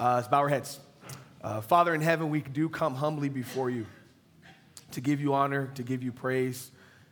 [0.00, 0.80] Uh, let's bow our heads.
[1.42, 3.84] Uh, Father in heaven, we do come humbly before you
[4.92, 6.70] to give you honor, to give you praise,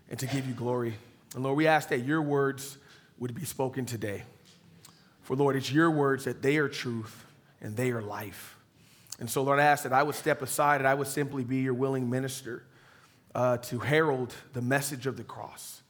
[0.09, 0.95] and to give you glory.
[1.35, 2.79] And Lord, we ask that your words
[3.19, 4.23] would be spoken today.
[5.21, 7.27] For Lord, it's your words that they are truth
[7.61, 8.57] and they are life.
[9.21, 11.59] And so, Lord, I ask that I would step aside and I would simply be
[11.59, 12.63] your willing minister
[13.35, 15.83] uh, to herald the message of the cross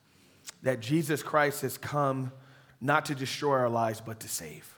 [0.64, 2.32] that Jesus Christ has come
[2.80, 4.77] not to destroy our lives, but to save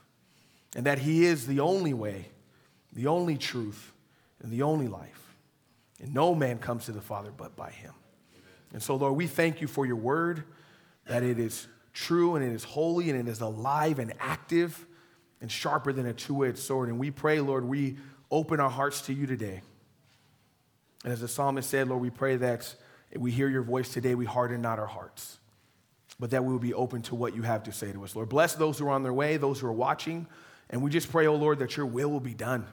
[0.75, 2.29] and that He is the only way,
[2.93, 3.91] the only truth,
[4.41, 5.35] and the only life.
[6.01, 7.93] And no man comes to the Father but by Him.
[8.73, 10.43] And so, Lord, we thank you for your word,
[11.07, 14.85] that it is true and it is holy and it is alive and active
[15.41, 16.89] and sharper than a two edged sword.
[16.89, 17.97] And we pray, Lord, we
[18.29, 19.61] open our hearts to you today.
[21.03, 22.73] And as the psalmist said, Lord, we pray that
[23.17, 25.39] we hear your voice today, we harden not our hearts,
[26.19, 28.15] but that we will be open to what you have to say to us.
[28.15, 30.27] Lord, bless those who are on their way, those who are watching.
[30.71, 32.65] And we just pray, oh Lord, that your will will be done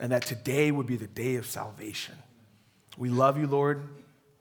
[0.00, 2.16] and that today would be the day of salvation.
[2.98, 3.88] We love you, Lord.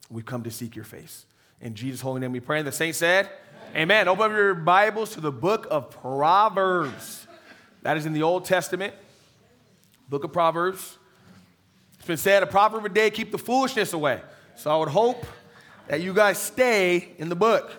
[0.09, 1.25] We've come to seek your face.
[1.61, 2.59] In Jesus' holy name we pray.
[2.59, 3.29] And the saints said,
[3.69, 3.83] Amen.
[3.83, 4.07] Amen.
[4.07, 7.27] Open up your Bibles to the book of Proverbs.
[7.83, 8.93] That is in the Old Testament.
[10.09, 10.97] Book of Proverbs.
[11.97, 14.19] It's been said, a proverb a day, keep the foolishness away.
[14.55, 15.23] So I would hope
[15.87, 17.71] that you guys stay in the book.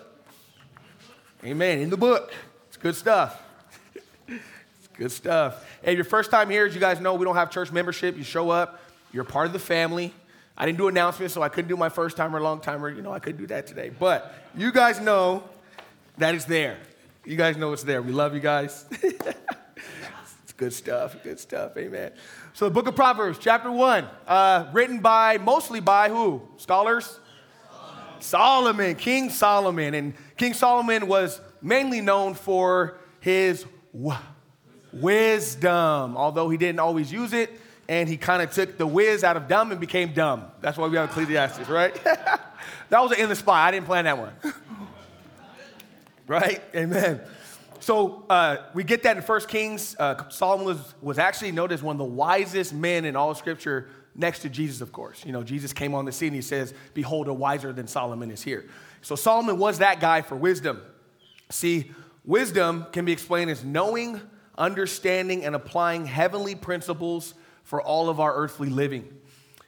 [1.43, 1.79] Amen.
[1.79, 2.33] In the book.
[2.69, 3.42] It's good stuff.
[4.95, 5.65] Good stuff.
[5.81, 8.15] Hey, your first time here, as you guys know, we don't have church membership.
[8.15, 8.79] You show up,
[9.11, 10.13] you're part of the family.
[10.55, 12.89] I didn't do announcements, so I couldn't do my first timer, long timer.
[12.89, 13.89] You know, I couldn't do that today.
[13.89, 15.43] But you guys know
[16.19, 16.77] that it's there.
[17.25, 18.03] You guys know it's there.
[18.03, 18.85] We love you guys.
[19.01, 21.15] it's good stuff.
[21.23, 21.75] Good stuff.
[21.75, 22.11] Amen.
[22.53, 26.43] So, the book of Proverbs, chapter one, uh, written by, mostly by who?
[26.57, 27.19] Scholars?
[28.19, 29.95] Solomon, King Solomon.
[29.95, 33.65] And King Solomon was mainly known for his
[34.93, 37.49] wisdom, although he didn't always use it,
[37.89, 40.45] and he kind of took the whiz out of dumb and became dumb.
[40.61, 41.93] That's why we have Ecclesiastes, right?
[42.03, 43.67] that was an in the spy.
[43.67, 44.33] I didn't plan that one.
[46.27, 46.61] right?
[46.75, 47.21] Amen.
[47.79, 49.95] So uh, we get that in 1 Kings.
[49.99, 53.37] Uh, Solomon was, was actually noted as one of the wisest men in all of
[53.37, 55.25] Scripture, next to Jesus, of course.
[55.25, 56.33] You know, Jesus came on the scene.
[56.33, 58.65] He says, Behold, a wiser than Solomon is here.
[59.01, 60.81] So Solomon was that guy for wisdom.
[61.49, 61.91] See,
[62.23, 64.21] wisdom can be explained as knowing
[64.57, 67.33] understanding and applying heavenly principles
[67.63, 69.07] for all of our earthly living.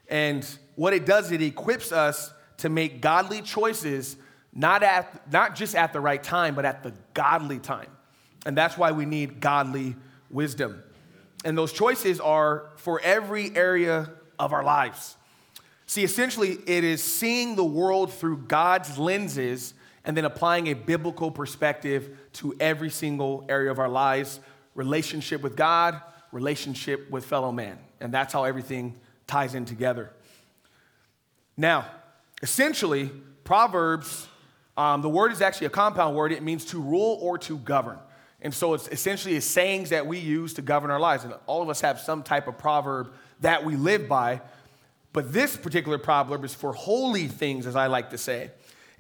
[0.08, 4.18] And what it does, it equips us to make godly choices,
[4.54, 7.90] not, at, not just at the right time, but at the godly time.
[8.46, 9.96] And that's why we need godly
[10.30, 10.84] wisdom.
[11.44, 15.16] And those choices are for every area of our lives.
[15.88, 21.32] See, essentially, it is seeing the world through God's lenses and then applying a biblical
[21.32, 24.40] perspective to every single area of our lives
[24.76, 26.00] relationship with God,
[26.32, 27.80] relationship with fellow man.
[28.00, 30.12] And that's how everything ties in together.
[31.58, 31.86] Now,
[32.42, 33.10] essentially,
[33.44, 34.28] Proverbs,
[34.78, 36.32] um, the word is actually a compound word.
[36.32, 37.98] It means to rule or to govern.
[38.42, 41.24] And so it's essentially a sayings that we use to govern our lives.
[41.24, 44.42] And all of us have some type of proverb that we live by.
[45.14, 48.52] But this particular proverb is for holy things, as I like to say.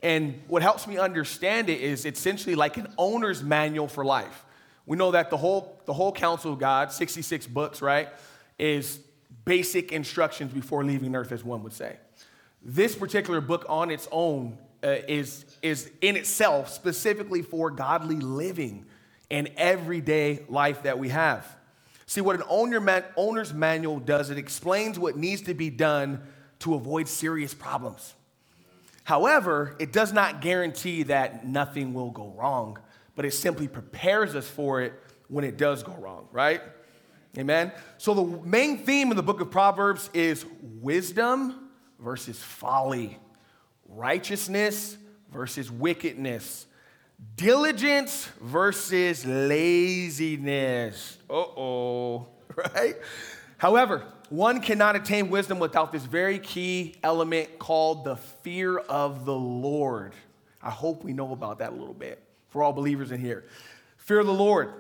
[0.01, 4.44] And what helps me understand it is essentially like an owner's manual for life.
[4.85, 8.09] We know that the whole, the whole counsel of God, 66 books, right,
[8.59, 8.99] is
[9.43, 11.97] basic instructions before leaving earth, as one would say.
[12.61, 18.85] This particular book on its own uh, is, is in itself specifically for godly living
[19.31, 21.55] and everyday life that we have.
[22.05, 26.21] See, what an owner man, owner's manual does, it explains what needs to be done
[26.59, 28.13] to avoid serious problems.
[29.03, 32.79] However, it does not guarantee that nothing will go wrong
[33.15, 34.93] but it simply prepares us for it
[35.27, 36.61] when it does go wrong, right?
[37.37, 37.71] Amen.
[37.97, 43.17] So the main theme in the book of Proverbs is wisdom versus folly,
[43.87, 44.97] righteousness
[45.31, 46.67] versus wickedness,
[47.35, 51.17] diligence versus laziness.
[51.29, 52.95] Uh oh, right?
[53.57, 59.35] However, one cannot attain wisdom without this very key element called the fear of the
[59.35, 60.13] Lord.
[60.61, 62.24] I hope we know about that a little bit
[62.55, 63.43] for all believers in here.
[63.97, 64.71] Fear the Lord.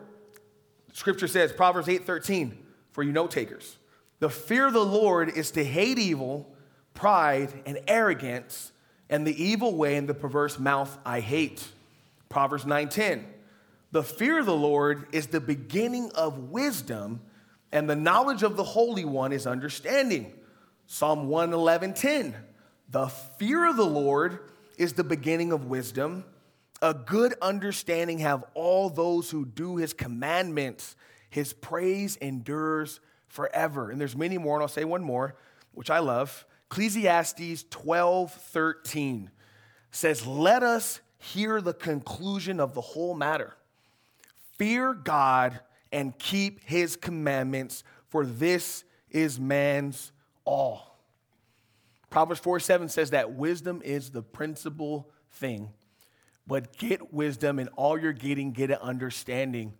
[0.93, 2.57] Scripture says, Proverbs 8 13,
[2.93, 3.75] for you note takers.
[4.19, 6.55] The fear of the Lord is to hate evil,
[6.93, 8.71] pride, and arrogance,
[9.09, 11.67] and the evil way and the perverse mouth I hate.
[12.29, 13.25] Proverbs 9 10.
[13.91, 17.19] The fear of the Lord is the beginning of wisdom,
[17.73, 20.31] and the knowledge of the Holy One is understanding.
[20.87, 22.35] Psalm 111 10.
[22.89, 24.39] The fear of the Lord
[24.77, 26.23] is the beginning of wisdom,
[26.85, 30.95] a good understanding have all those who do his commandments.
[31.31, 33.89] His praise endures forever.
[33.89, 35.35] And there's many more, and I'll say one more,
[35.73, 36.45] which I love.
[36.69, 39.31] Ecclesiastes 12 13
[39.89, 43.55] says, Let us hear the conclusion of the whole matter.
[44.59, 45.59] Fear God
[45.91, 50.11] and keep his commandments, for this is man's
[50.43, 50.99] all.
[52.11, 55.71] Proverbs 4 7 says that wisdom is the principal thing.
[56.47, 59.73] But get wisdom, and all you're getting, get an understanding.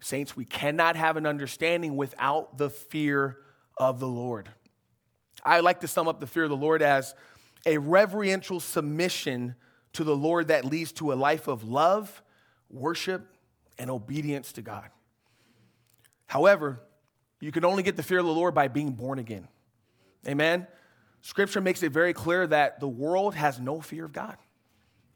[0.00, 3.38] Saints, we cannot have an understanding without the fear
[3.76, 4.48] of the Lord.
[5.44, 7.14] I like to sum up the fear of the Lord as
[7.66, 9.54] a reverential submission
[9.92, 12.22] to the Lord that leads to a life of love,
[12.70, 13.26] worship,
[13.78, 14.90] and obedience to God.
[16.26, 16.80] However,
[17.40, 19.48] you can only get the fear of the Lord by being born again.
[20.26, 20.66] Amen?
[21.22, 24.36] Scripture makes it very clear that the world has no fear of God.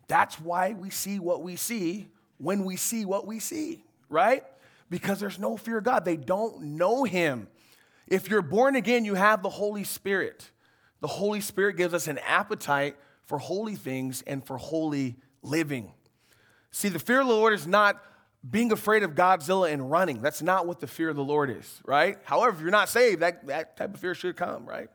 [0.09, 2.09] That's why we see what we see
[2.39, 4.45] when we see what we see, right?
[4.91, 6.05] Because there's no fear of God.
[6.05, 7.49] They don't know Him.
[8.09, 10.51] If you're born again, you have the Holy Spirit.
[11.01, 15.93] The Holy Spirit gives us an appetite for holy things and for holy living.
[16.71, 18.03] See, the fear of the Lord is not
[18.49, 20.21] being afraid of Godzilla and running.
[20.21, 22.19] That's not what the fear of the Lord is, right?
[22.25, 24.89] However, if you're not saved, that, that type of fear should come, right?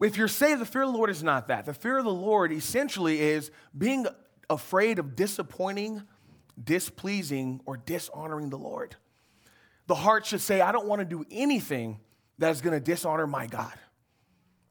[0.00, 1.64] If you're saved, the fear of the Lord is not that.
[1.64, 4.06] The fear of the Lord essentially is being
[4.50, 6.02] afraid of disappointing,
[6.62, 8.96] displeasing, or dishonoring the Lord.
[9.86, 12.00] The heart should say, I don't want to do anything
[12.38, 13.72] that is going to dishonor my God.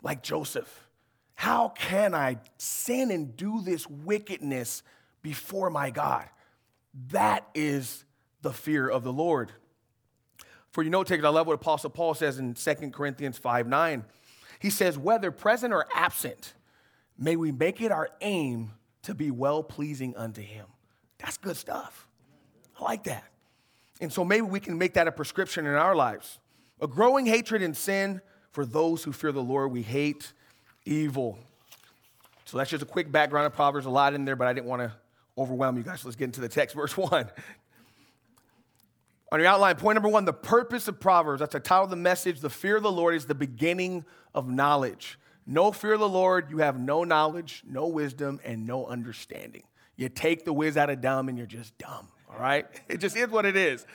[0.03, 0.87] Like Joseph.
[1.33, 4.83] How can I sin and do this wickedness
[5.21, 6.29] before my God?
[7.09, 8.05] That is
[8.41, 9.51] the fear of the Lord.
[10.71, 14.05] For you note takers, I love what Apostle Paul says in 2 Corinthians 5 9.
[14.59, 16.53] He says, Whether present or absent,
[17.17, 18.71] may we make it our aim
[19.03, 20.65] to be well pleasing unto him.
[21.19, 22.07] That's good stuff.
[22.79, 23.23] I like that.
[24.01, 26.39] And so maybe we can make that a prescription in our lives.
[26.81, 28.21] A growing hatred and sin
[28.51, 29.71] for those who fear the Lord.
[29.71, 30.33] We hate
[30.85, 31.39] evil.
[32.45, 34.67] So that's just a quick background of Proverbs, a lot in there, but I didn't
[34.67, 34.91] want to
[35.37, 36.01] overwhelm you guys.
[36.01, 37.29] So let's get into the text, verse 1.
[39.31, 41.39] On your outline, point number one the purpose of Proverbs.
[41.39, 42.39] That's the title of the message.
[42.39, 45.19] The fear of the Lord is the beginning of knowledge.
[45.47, 49.63] No fear of the Lord, you have no knowledge, no wisdom, and no understanding.
[49.95, 52.65] You take the whiz out of dumb and you're just dumb, all right?
[52.89, 53.85] It just is what it is.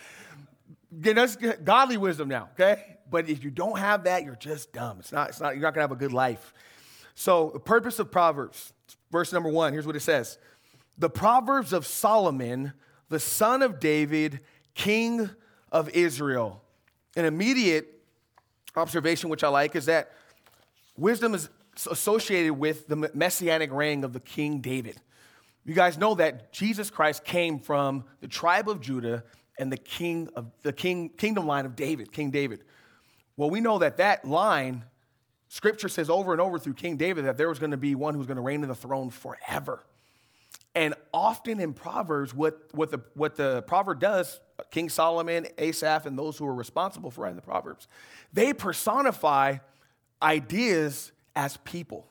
[1.00, 2.98] Get us godly wisdom now, okay?
[3.10, 4.98] But if you don't have that, you're just dumb.
[5.00, 6.52] It's not, it's not, you're not gonna have a good life.
[7.14, 8.72] So, the purpose of Proverbs,
[9.10, 10.38] verse number one, here's what it says
[10.98, 12.72] The Proverbs of Solomon,
[13.08, 14.40] the son of David,
[14.80, 15.28] king
[15.70, 16.62] of Israel.
[17.14, 18.02] An immediate
[18.76, 20.12] observation, which I like, is that
[20.96, 21.50] wisdom is
[21.90, 25.00] associated with the messianic reign of the King David.
[25.66, 29.24] You guys know that Jesus Christ came from the tribe of Judah
[29.58, 32.64] and the king of the king, kingdom line of David, King David.
[33.36, 34.84] Well, we know that that line
[35.48, 38.14] Scripture says over and over through King David that there was going to be one
[38.14, 39.84] who's going to reign in the throne forever.
[40.74, 44.40] And often in Proverbs, what, what, the, what the proverb does,
[44.70, 47.88] King Solomon, Asaph, and those who are responsible for writing the Proverbs,
[48.32, 49.58] they personify
[50.22, 52.06] ideas as people.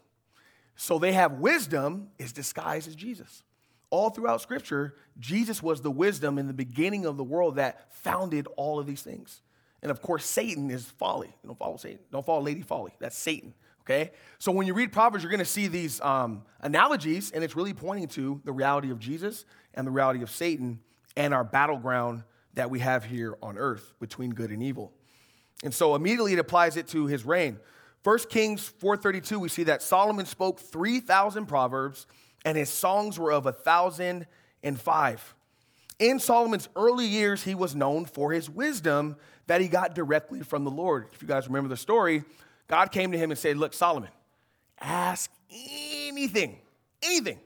[0.75, 3.43] So they have wisdom is disguised as Jesus.
[3.89, 8.47] All throughout Scripture, Jesus was the wisdom in the beginning of the world that founded
[8.55, 9.41] all of these things.
[9.81, 11.33] And of course, Satan is folly.
[11.45, 11.99] don't follow Satan.
[12.11, 12.93] Don't follow Lady Folly.
[12.99, 13.53] That's Satan.
[13.81, 14.11] Okay?
[14.37, 17.73] So when you read Proverbs, you're going to see these um, analogies, and it's really
[17.73, 20.79] pointing to the reality of Jesus and the reality of Satan
[21.15, 22.23] and our battleground
[22.59, 24.91] that we have here on earth between good and evil.
[25.63, 27.57] And so immediately it applies it to his reign.
[28.03, 32.05] 1 Kings 4:32, we see that Solomon spoke 3,000 proverbs,
[32.43, 34.27] and his songs were of a thousand
[34.61, 35.35] and five.
[35.99, 39.15] In Solomon's early years, he was known for his wisdom
[39.47, 41.07] that he got directly from the Lord.
[41.13, 42.25] If you guys remember the story,
[42.67, 44.09] God came to him and said, Look, Solomon,
[44.81, 46.59] ask anything,
[47.01, 47.39] anything.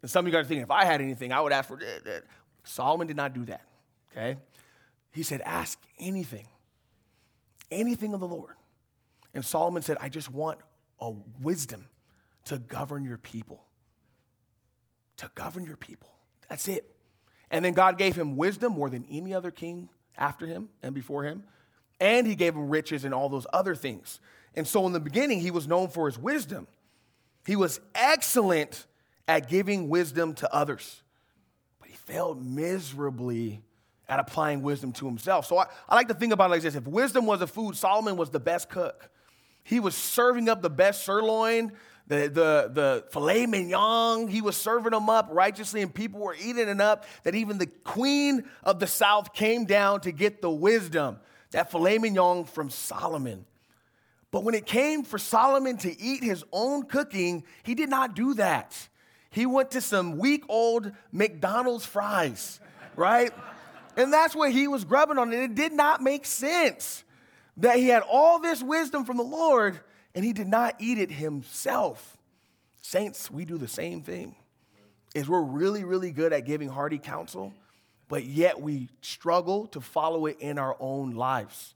[0.00, 1.78] And some of you guys are thinking, if I had anything, I would ask for
[1.78, 2.24] it.
[2.64, 3.62] Solomon did not do that,
[4.16, 4.38] okay?
[5.12, 6.46] He said, Ask anything,
[7.70, 8.54] anything of the Lord.
[9.32, 10.58] And Solomon said, I just want
[11.00, 11.86] a wisdom
[12.46, 13.64] to govern your people.
[15.18, 16.10] To govern your people.
[16.48, 16.94] That's it.
[17.50, 21.24] And then God gave him wisdom more than any other king after him and before
[21.24, 21.44] him.
[22.00, 24.20] And he gave him riches and all those other things.
[24.54, 26.66] And so in the beginning, he was known for his wisdom.
[27.46, 28.86] He was excellent
[29.26, 31.02] at giving wisdom to others,
[31.80, 33.62] but he failed miserably
[34.08, 35.46] at applying wisdom to himself.
[35.46, 37.76] So I, I like to think about it like this if wisdom was a food,
[37.76, 39.10] Solomon was the best cook.
[39.62, 41.72] He was serving up the best sirloin,
[42.06, 46.68] the, the, the filet mignon, he was serving them up righteously, and people were eating
[46.68, 47.06] it up.
[47.22, 51.18] That even the queen of the south came down to get the wisdom,
[51.52, 53.46] that filet mignon from Solomon.
[54.30, 58.34] But when it came for Solomon to eat his own cooking, he did not do
[58.34, 58.76] that.
[59.30, 62.60] He went to some week old McDonald's fries,
[62.96, 63.32] right?
[63.96, 65.32] And that's what he was grubbing on.
[65.32, 67.04] And it did not make sense
[67.58, 69.78] that he had all this wisdom from the Lord
[70.14, 72.16] and he did not eat it himself.
[72.80, 74.36] Saints, we do the same thing.
[75.14, 77.52] Is we're really, really good at giving hearty counsel,
[78.08, 81.74] but yet we struggle to follow it in our own lives.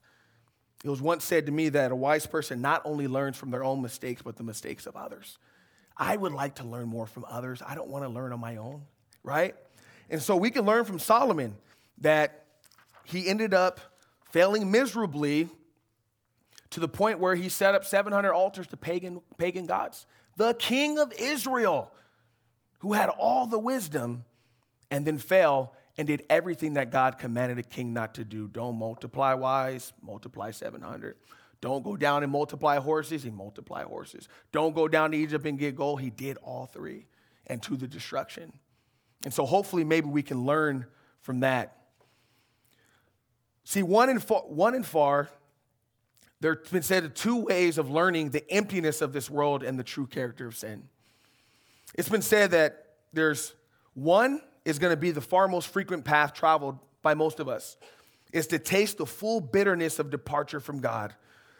[0.84, 3.64] It was once said to me that a wise person not only learns from their
[3.64, 5.38] own mistakes, but the mistakes of others.
[5.96, 7.62] I would like to learn more from others.
[7.66, 8.82] I don't want to learn on my own,
[9.24, 9.56] right?
[10.10, 11.56] And so we can learn from Solomon
[12.00, 12.44] that
[13.04, 13.80] he ended up
[14.30, 15.48] failing miserably
[16.70, 20.06] to the point where he set up 700 altars to pagan, pagan gods.
[20.36, 21.92] The king of Israel,
[22.80, 24.24] who had all the wisdom
[24.90, 28.46] and then fell and did everything that God commanded a king not to do.
[28.46, 31.16] Don't multiply wise, multiply 700.
[31.60, 34.28] Don't go down and multiply horses, he multiplied horses.
[34.52, 37.06] Don't go down to Egypt and get gold, he did all three
[37.48, 38.52] and to the destruction.
[39.24, 40.86] And so hopefully maybe we can learn
[41.20, 41.77] from that.
[43.68, 45.28] See, one in far, one in far
[46.40, 50.06] there's been said two ways of learning the emptiness of this world and the true
[50.06, 50.88] character of sin.
[51.94, 53.52] It's been said that there's
[53.92, 57.76] one is going to be the far most frequent path traveled by most of us
[58.32, 61.14] is to taste the full bitterness of departure from God.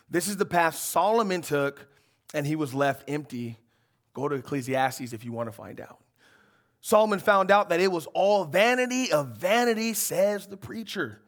[0.08, 1.86] This is the path Solomon took
[2.32, 3.58] and he was left empty.
[4.14, 5.98] Go to Ecclesiastes if you want to find out.
[6.80, 11.20] Solomon found out that it was all vanity of vanity, says the preacher.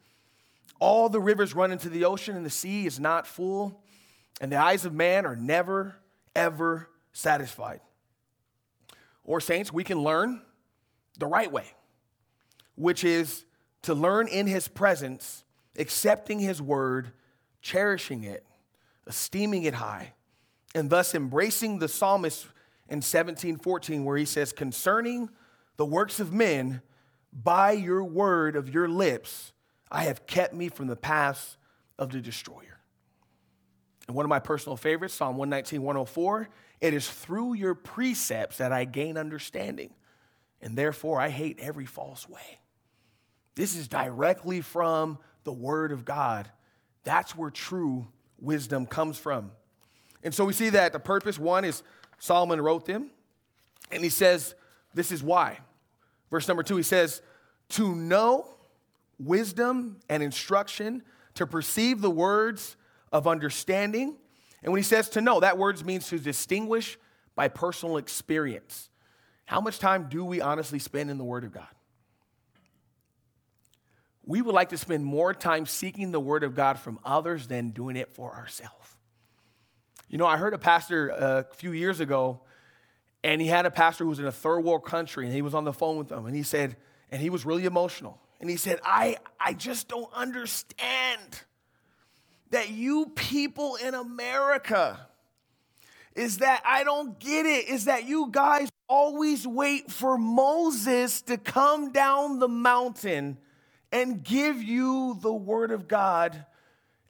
[0.81, 3.81] All the rivers run into the ocean, and the sea is not full,
[4.41, 5.95] and the eyes of man are never,
[6.35, 7.81] ever satisfied.
[9.23, 10.41] Or, saints, we can learn
[11.19, 11.67] the right way,
[12.75, 13.45] which is
[13.83, 15.45] to learn in his presence,
[15.79, 17.13] accepting his word,
[17.61, 18.45] cherishing it,
[19.07, 20.15] esteeming it high,
[20.75, 22.45] and thus embracing the psalmist
[22.89, 25.29] in 1714, where he says, Concerning
[25.77, 26.81] the works of men,
[27.33, 29.53] by your word of your lips,
[29.91, 31.57] I have kept me from the paths
[31.99, 32.81] of the destroyer.
[34.07, 36.49] And one of my personal favorites, Psalm 119, 104,
[36.81, 39.91] it is through your precepts that I gain understanding,
[40.61, 42.61] and therefore I hate every false way.
[43.55, 46.51] This is directly from the Word of God.
[47.05, 48.09] That's where true
[48.41, 49.53] wisdom comes from.
[50.23, 51.83] And so we see that the purpose, one, is
[52.19, 53.11] Solomon wrote them,
[53.91, 54.55] and he says,
[54.95, 55.59] This is why.
[56.31, 57.23] Verse number two, he says,
[57.71, 58.47] To know
[59.21, 61.03] wisdom and instruction,
[61.35, 62.77] to perceive the words
[63.13, 64.17] of understanding.
[64.63, 66.99] And when he says to know, that word means to distinguish
[67.35, 68.91] by personal experience.
[69.47, 71.67] How much time do we honestly spend in the Word of God?
[74.25, 77.71] We would like to spend more time seeking the Word of God from others than
[77.71, 78.97] doing it for ourselves.
[80.09, 82.43] You know, I heard a pastor uh, a few years ago,
[83.25, 85.55] and he had a pastor who was in a third world country, and he was
[85.55, 86.77] on the phone with them, and he said,
[87.11, 88.21] and he was really emotional.
[88.41, 91.21] And he said, I, I just don't understand
[92.51, 94.99] that you people in America
[96.15, 101.37] is that I don't get it, is that you guys always wait for Moses to
[101.37, 103.39] come down the mountain
[103.93, 106.45] and give you the word of God.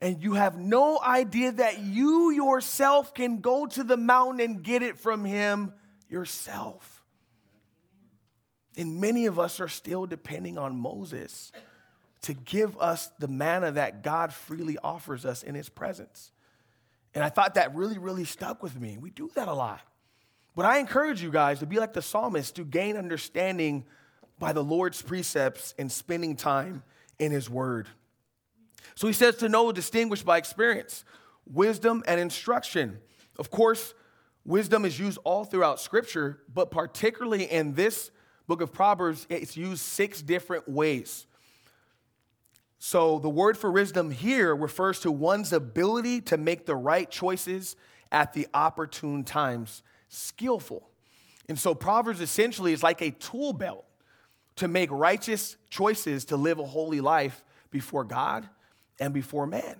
[0.00, 4.82] And you have no idea that you yourself can go to the mountain and get
[4.82, 5.72] it from him
[6.08, 6.99] yourself.
[8.80, 11.52] And many of us are still depending on Moses
[12.22, 16.32] to give us the manna that God freely offers us in his presence.
[17.14, 18.96] And I thought that really, really stuck with me.
[18.96, 19.82] We do that a lot.
[20.56, 23.84] But I encourage you guys to be like the psalmist, to gain understanding
[24.38, 26.82] by the Lord's precepts and spending time
[27.18, 27.86] in his word.
[28.94, 31.04] So he says to know, distinguished by experience,
[31.44, 32.98] wisdom and instruction.
[33.38, 33.92] Of course,
[34.46, 38.10] wisdom is used all throughout scripture, but particularly in this
[38.50, 41.24] book of Proverbs, it's used six different ways.
[42.80, 47.76] So the word for wisdom here refers to one's ability to make the right choices
[48.10, 50.90] at the opportune times, skillful.
[51.48, 53.84] And so Proverbs essentially is like a tool belt
[54.56, 58.48] to make righteous choices to live a holy life before God
[58.98, 59.76] and before man.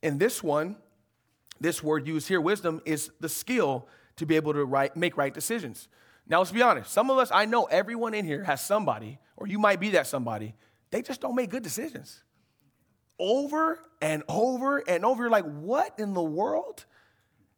[0.00, 0.76] And this one,
[1.60, 5.34] this word used here, wisdom, is the skill to be able to right, make right
[5.34, 5.88] decisions.
[6.26, 6.90] Now, let's be honest.
[6.90, 10.06] Some of us, I know everyone in here has somebody, or you might be that
[10.06, 10.54] somebody,
[10.90, 12.22] they just don't make good decisions.
[13.18, 15.24] Over and over and over.
[15.24, 16.84] You're like, what in the world?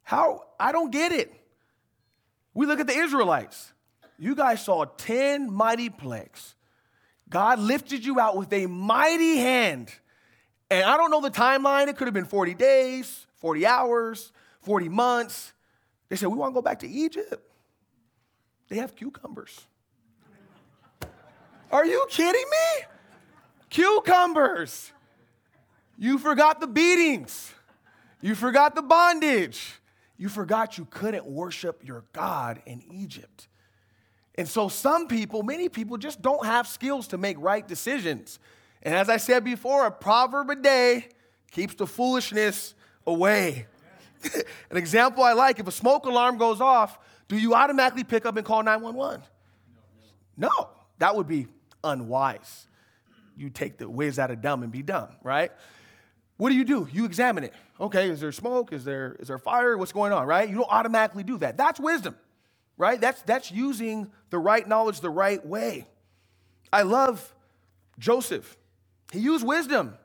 [0.03, 0.43] How?
[0.59, 1.31] I don't get it.
[2.53, 3.73] We look at the Israelites.
[4.17, 6.55] You guys saw 10 mighty plagues.
[7.29, 9.91] God lifted you out with a mighty hand.
[10.69, 11.87] And I don't know the timeline.
[11.87, 14.31] It could have been 40 days, 40 hours,
[14.61, 15.53] 40 months.
[16.09, 17.43] They said, We want to go back to Egypt.
[18.69, 19.61] They have cucumbers.
[21.71, 22.85] Are you kidding me?
[23.69, 24.91] Cucumbers.
[25.97, 27.53] You forgot the beatings.
[28.21, 29.79] You forgot the bondage.
[30.17, 33.47] You forgot you couldn't worship your God in Egypt.
[34.35, 38.39] And so, some people, many people, just don't have skills to make right decisions.
[38.83, 41.09] And as I said before, a proverb a day
[41.51, 43.65] keeps the foolishness away.
[44.69, 48.37] An example I like if a smoke alarm goes off, do you automatically pick up
[48.37, 49.23] and call 911?
[50.37, 50.49] No,
[50.99, 51.47] that would be
[51.83, 52.67] unwise.
[53.35, 55.51] You take the whiz out of dumb and be dumb, right?
[56.37, 56.87] What do you do?
[56.91, 57.53] You examine it.
[57.79, 58.71] Okay, is there smoke?
[58.71, 59.77] Is there, is there fire?
[59.77, 60.47] What's going on, right?
[60.47, 61.57] You don't automatically do that.
[61.57, 62.15] That's wisdom,
[62.77, 62.99] right?
[62.99, 65.87] That's, that's using the right knowledge the right way.
[66.71, 67.33] I love
[67.99, 68.57] Joseph.
[69.11, 69.95] He used wisdom.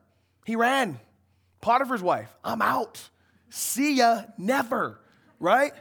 [0.44, 0.98] He ran.
[1.60, 3.08] Potiphar's wife, I'm out.
[3.48, 4.98] See ya, never,
[5.38, 5.72] right?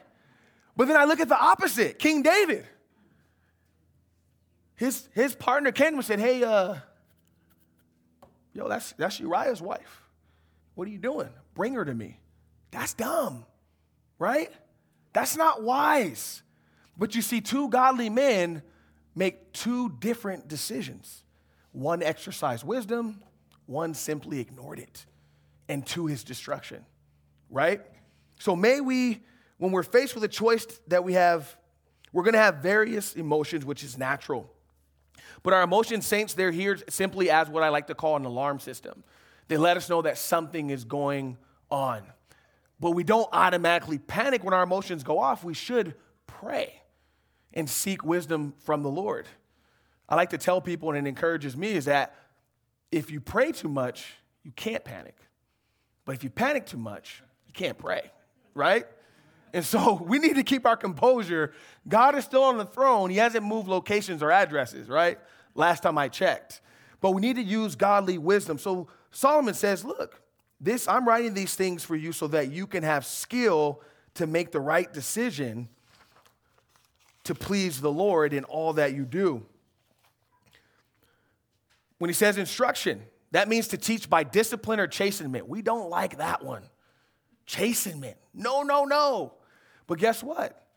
[0.81, 2.65] But then I look at the opposite King David.
[4.73, 6.73] His, his partner Ken said, Hey, uh,
[8.51, 10.01] yo, that's, that's Uriah's wife.
[10.73, 11.29] What are you doing?
[11.53, 12.19] Bring her to me.
[12.71, 13.45] That's dumb,
[14.17, 14.51] right?
[15.13, 16.41] That's not wise.
[16.97, 18.63] But you see, two godly men
[19.13, 21.23] make two different decisions.
[21.73, 23.21] One exercised wisdom,
[23.67, 25.05] one simply ignored it
[25.69, 26.83] and to his destruction,
[27.51, 27.81] right?
[28.39, 29.21] So may we,
[29.61, 31.55] when we're faced with a choice that we have,
[32.11, 34.51] we're gonna have various emotions, which is natural.
[35.43, 38.59] But our emotions, saints, they're here simply as what I like to call an alarm
[38.59, 39.03] system.
[39.49, 41.37] They let us know that something is going
[41.69, 42.01] on.
[42.79, 45.43] But we don't automatically panic when our emotions go off.
[45.43, 45.93] We should
[46.25, 46.81] pray
[47.53, 49.27] and seek wisdom from the Lord.
[50.09, 52.15] I like to tell people, and it encourages me, is that
[52.91, 55.17] if you pray too much, you can't panic.
[56.03, 58.09] But if you panic too much, you can't pray,
[58.55, 58.87] right?
[59.53, 61.53] And so we need to keep our composure.
[61.87, 63.09] God is still on the throne.
[63.09, 65.19] He hasn't moved locations or addresses, right?
[65.55, 66.61] Last time I checked.
[67.01, 68.57] But we need to use godly wisdom.
[68.57, 70.21] So Solomon says, Look,
[70.59, 73.81] this I'm writing these things for you so that you can have skill
[74.15, 75.67] to make the right decision
[77.23, 79.43] to please the Lord in all that you do.
[81.97, 85.47] When he says instruction, that means to teach by discipline or chastenment.
[85.47, 86.63] We don't like that one.
[87.45, 88.17] Chastenment.
[88.33, 89.33] No, no, no.
[89.87, 90.67] But guess what?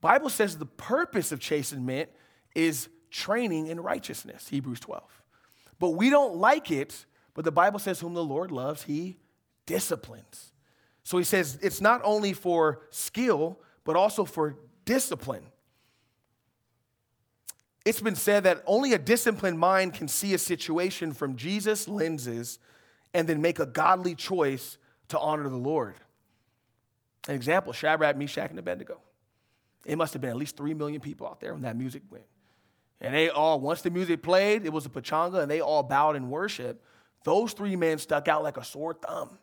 [0.00, 2.10] Bible says the purpose of chastenment
[2.54, 5.02] is training in righteousness, Hebrews 12.
[5.78, 9.16] But we don't like it, but the Bible says whom the Lord loves, he
[9.66, 10.52] disciplines.
[11.04, 15.44] So he says it's not only for skill, but also for discipline.
[17.84, 22.58] It's been said that only a disciplined mind can see a situation from Jesus' lenses
[23.12, 25.94] and then make a godly choice to honor the Lord.
[27.28, 29.00] An example Shadrach, Meshach, and Abednego.
[29.84, 32.24] It must have been at least three million people out there when that music went.
[33.00, 36.16] And they all, once the music played, it was a pachanga, and they all bowed
[36.16, 36.82] in worship.
[37.24, 39.38] Those three men stuck out like a sore thumb.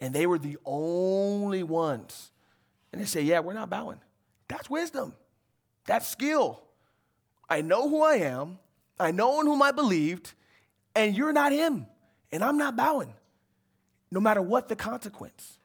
[0.00, 2.30] And they were the only ones.
[2.92, 4.00] And they say, Yeah, we're not bowing.
[4.46, 5.14] That's wisdom.
[5.86, 6.62] That's skill.
[7.48, 8.58] I know who I am.
[9.00, 10.32] I know in whom I believed.
[10.94, 11.86] And you're not him.
[12.30, 13.14] And I'm not bowing,
[14.10, 15.57] no matter what the consequence.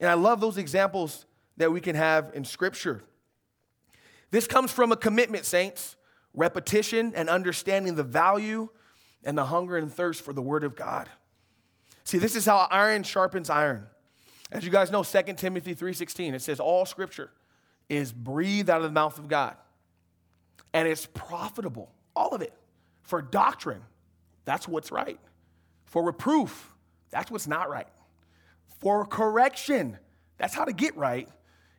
[0.00, 1.26] And I love those examples
[1.58, 3.04] that we can have in Scripture.
[4.30, 5.96] This comes from a commitment, saints,
[6.34, 8.68] repetition and understanding the value
[9.24, 11.08] and the hunger and thirst for the Word of God.
[12.04, 13.86] See, this is how iron sharpens iron.
[14.50, 17.30] As you guys know, 2 Timothy 3:16, it says all scripture
[17.88, 19.56] is breathed out of the mouth of God.
[20.72, 22.54] And it's profitable, all of it,
[23.02, 23.82] for doctrine.
[24.44, 25.20] That's what's right.
[25.84, 26.72] For reproof,
[27.10, 27.88] that's what's not right
[28.80, 29.98] for correction.
[30.38, 31.28] That's how to get right.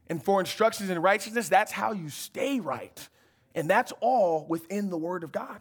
[0.08, 3.10] And for instructions in righteousness, that's how you stay right.
[3.56, 5.60] And that's all within the Word of God.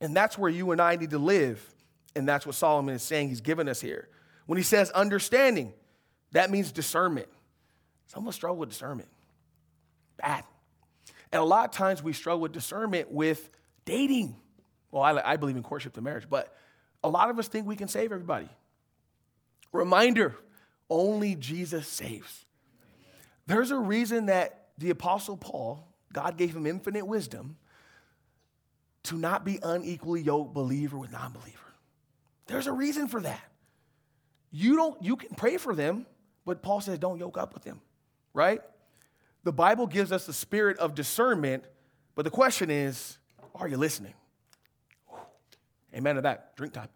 [0.00, 1.66] And that's where you and I need to live.
[2.16, 4.08] And that's what Solomon is saying he's given us here.
[4.46, 5.72] When he says understanding,
[6.32, 7.28] that means discernment.
[8.06, 9.08] Some of us struggle with discernment.
[10.16, 10.44] Bad.
[11.32, 13.50] And a lot of times we struggle with discernment with
[13.84, 14.36] dating.
[14.90, 16.54] Well, I, I believe in courtship to marriage, but
[17.02, 18.48] a lot of us think we can save everybody.
[19.72, 20.36] Reminder
[20.90, 22.44] only Jesus saves.
[23.46, 27.56] There's a reason that the Apostle Paul, God gave him infinite wisdom
[29.04, 31.58] to not be unequally yoked believer with non believer.
[32.46, 33.42] There's a reason for that.
[34.50, 36.06] You don't, you can pray for them,
[36.44, 37.80] but Paul says don't yoke up with them,
[38.32, 38.60] right?
[39.42, 41.64] The Bible gives us the spirit of discernment,
[42.14, 43.18] but the question is,
[43.54, 44.14] are you listening?
[45.94, 46.56] Amen to that.
[46.56, 46.88] Drink time.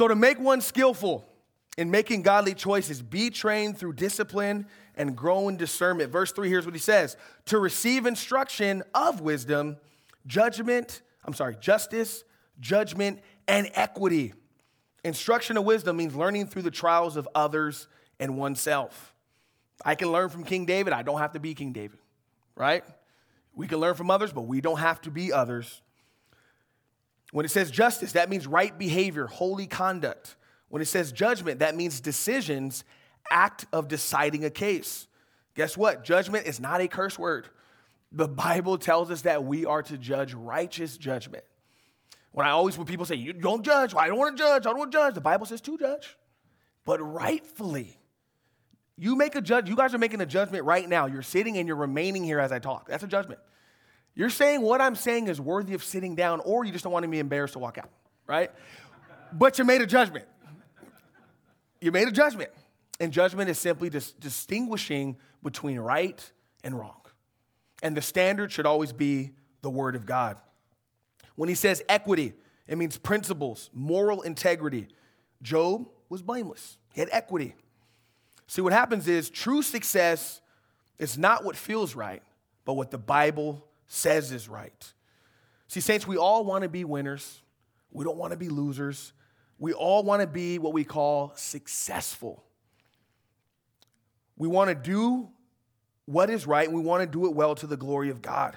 [0.00, 1.26] So, to make one skillful
[1.76, 4.64] in making godly choices, be trained through discipline
[4.96, 6.10] and grow in discernment.
[6.10, 9.76] Verse 3, here's what he says To receive instruction of wisdom,
[10.26, 12.24] judgment, I'm sorry, justice,
[12.60, 14.32] judgment, and equity.
[15.04, 17.86] Instruction of wisdom means learning through the trials of others
[18.18, 19.14] and oneself.
[19.84, 21.98] I can learn from King David, I don't have to be King David,
[22.54, 22.84] right?
[23.54, 25.82] We can learn from others, but we don't have to be others.
[27.32, 30.36] When it says justice, that means right behavior, holy conduct.
[30.68, 32.84] When it says judgment, that means decisions,
[33.30, 35.06] act of deciding a case.
[35.54, 36.04] Guess what?
[36.04, 37.48] Judgment is not a curse word.
[38.12, 41.44] The Bible tells us that we are to judge righteous judgment.
[42.32, 44.66] When I always, when people say, you don't judge, well, I don't want to judge,
[44.66, 46.16] I don't want to judge, the Bible says to judge,
[46.84, 47.96] but rightfully.
[48.96, 51.06] You make a judge, you guys are making a judgment right now.
[51.06, 52.88] You're sitting and you're remaining here as I talk.
[52.88, 53.40] That's a judgment.
[54.14, 57.04] You're saying what I'm saying is worthy of sitting down, or you just don't want
[57.04, 57.90] to be embarrassed to walk out,
[58.26, 58.50] right?
[59.32, 60.26] But you made a judgment.
[61.80, 62.50] You made a judgment.
[62.98, 66.30] And judgment is simply dis- distinguishing between right
[66.62, 67.00] and wrong.
[67.82, 69.30] And the standard should always be
[69.62, 70.36] the Word of God.
[71.36, 72.34] When he says equity,
[72.68, 74.88] it means principles, moral integrity.
[75.40, 77.54] Job was blameless, he had equity.
[78.46, 80.40] See, what happens is true success
[80.98, 82.22] is not what feels right,
[82.64, 84.92] but what the Bible says is right.
[85.66, 87.42] See, saints, we all want to be winners.
[87.90, 89.12] We don't want to be losers.
[89.58, 92.44] We all want to be what we call successful.
[94.36, 95.28] We want to do
[96.06, 98.56] what is right, and we want to do it well to the glory of God.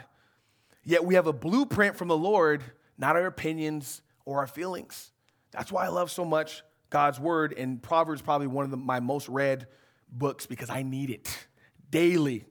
[0.84, 2.64] Yet we have a blueprint from the Lord,
[2.98, 5.12] not our opinions or our feelings.
[5.52, 9.00] That's why I love so much God's word, and Proverbs probably one of the, my
[9.00, 9.66] most read
[10.12, 11.48] books because I need it
[11.90, 12.46] daily.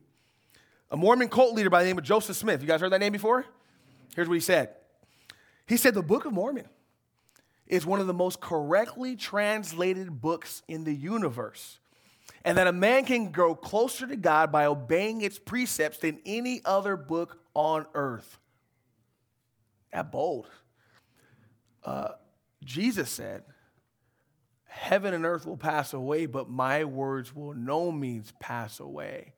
[0.92, 2.60] A Mormon cult leader by the name of Joseph Smith.
[2.60, 3.46] You guys heard that name before?
[4.14, 4.74] Here's what he said.
[5.66, 6.68] He said the Book of Mormon
[7.66, 11.78] is one of the most correctly translated books in the universe.
[12.44, 16.60] And that a man can grow closer to God by obeying its precepts than any
[16.62, 18.38] other book on earth.
[19.94, 20.46] That bold.
[21.82, 22.08] Uh,
[22.62, 23.44] Jesus said,
[24.66, 29.32] Heaven and earth will pass away, but my words will no means pass away.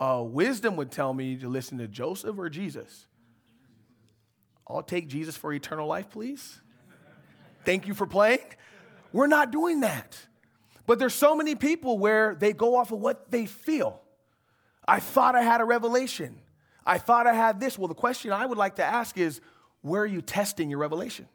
[0.00, 3.06] Uh, wisdom would tell me to listen to Joseph or Jesus.
[4.66, 6.60] I'll take Jesus for eternal life, please.
[7.66, 8.40] Thank you for playing.
[9.12, 10.18] We're not doing that.
[10.86, 14.00] But there's so many people where they go off of what they feel.
[14.88, 16.40] I thought I had a revelation.
[16.86, 17.78] I thought I had this.
[17.78, 19.40] Well, the question I would like to ask is
[19.82, 21.28] where are you testing your revelation?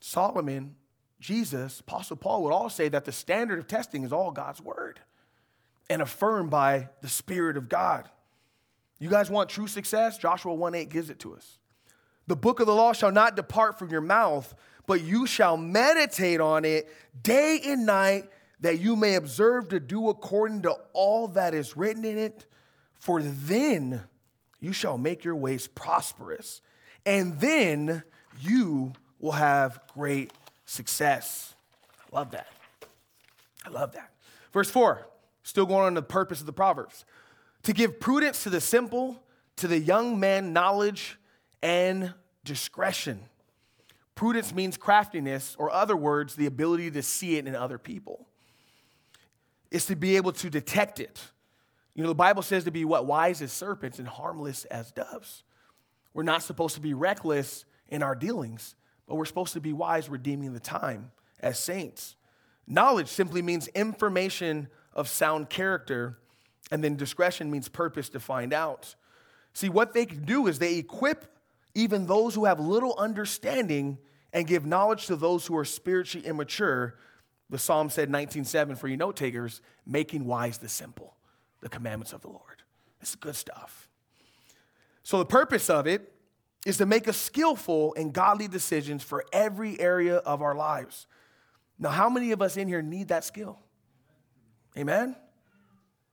[0.00, 0.74] Solomon
[1.20, 5.00] Jesus, Apostle Paul would all say that the standard of testing is all God's word
[5.90, 8.08] and affirmed by the Spirit of God.
[9.00, 10.16] You guys want true success?
[10.16, 11.58] Joshua 1 8 gives it to us.
[12.28, 14.54] The book of the law shall not depart from your mouth,
[14.86, 16.88] but you shall meditate on it
[17.20, 22.04] day and night, that you may observe to do according to all that is written
[22.04, 22.46] in it.
[23.00, 24.02] For then
[24.60, 26.60] you shall make your ways prosperous,
[27.04, 28.04] and then
[28.40, 30.32] you will have great
[30.66, 31.54] success.
[32.00, 32.46] I love that.
[33.66, 34.12] I love that.
[34.52, 35.06] Verse 4,
[35.42, 37.04] still going on the purpose of the Proverbs.
[37.64, 39.22] To give prudence to the simple,
[39.56, 41.18] to the young man knowledge
[41.62, 43.20] and discretion.
[44.14, 48.26] Prudence means craftiness, or other words, the ability to see it in other people.
[49.70, 51.20] It's to be able to detect it.
[51.94, 53.06] You know, the Bible says to be what?
[53.06, 55.44] Wise as serpents and harmless as doves.
[56.12, 58.74] We're not supposed to be reckless in our dealings,
[59.06, 62.16] but we're supposed to be wise, redeeming the time as saints.
[62.66, 66.18] Knowledge simply means information of sound character,
[66.70, 68.94] and then discretion means purpose to find out.
[69.52, 71.26] See, what they can do is they equip
[71.74, 73.98] even those who have little understanding
[74.32, 76.96] and give knowledge to those who are spiritually immature.
[77.48, 81.16] The Psalm said, 19.7, for you note takers, making wise the simple,
[81.60, 82.62] the commandments of the Lord.
[83.00, 83.88] It's good stuff.
[85.02, 86.12] So the purpose of it
[86.66, 91.06] is to make us skillful and godly decisions for every area of our lives.
[91.78, 93.58] Now, how many of us in here need that skill?
[94.76, 95.16] Amen?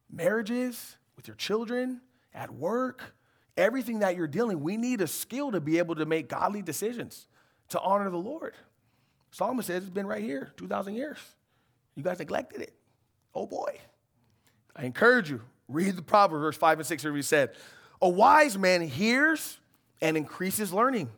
[0.09, 2.01] Marriages, with your children,
[2.33, 3.15] at work,
[3.55, 7.27] everything that you're dealing, we need a skill to be able to make godly decisions
[7.69, 8.55] to honor the Lord.
[9.31, 11.17] Solomon says it's been right here, 2,000 years.
[11.95, 12.73] You guys neglected it.
[13.35, 13.79] Oh boy.
[14.75, 17.51] I encourage you, read the Proverbs, verse 5 and 6, where he said,
[18.01, 19.59] A wise man hears
[20.01, 21.09] and increases learning.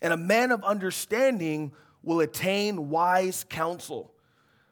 [0.00, 4.12] And a man of understanding will attain wise counsel.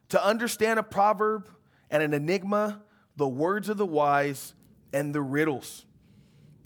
[0.08, 1.48] To understand a proverb
[1.90, 2.82] and an enigma,
[3.16, 4.54] the words of the wise,
[4.92, 5.84] and the riddles.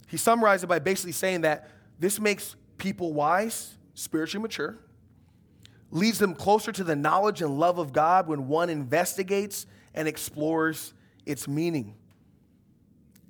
[0.07, 4.77] He summarized it by basically saying that this makes people wise, spiritually mature,
[5.91, 10.93] leads them closer to the knowledge and love of God when one investigates and explores
[11.25, 11.95] its meaning.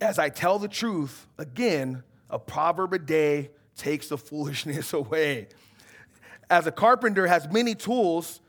[0.02, 5.48] As I tell the truth, again, a proverb a day takes the foolishness away.
[6.50, 8.42] As a carpenter has many tools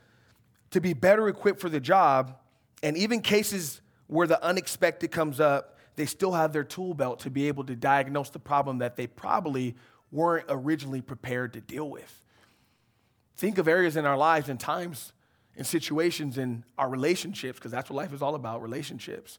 [0.70, 2.36] to be better equipped for the job,
[2.82, 7.30] and even cases where the unexpected comes up, they still have their tool belt to
[7.30, 9.74] be able to diagnose the problem that they probably
[10.12, 12.22] weren't originally prepared to deal with.
[13.36, 15.12] Think of areas in our lives and times
[15.56, 19.38] and situations in our relationships, because that's what life is all about relationships,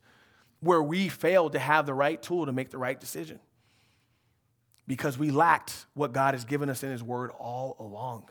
[0.60, 3.40] where we failed to have the right tool to make the right decision
[4.88, 8.30] because we lacked what God has given us in His Word all along.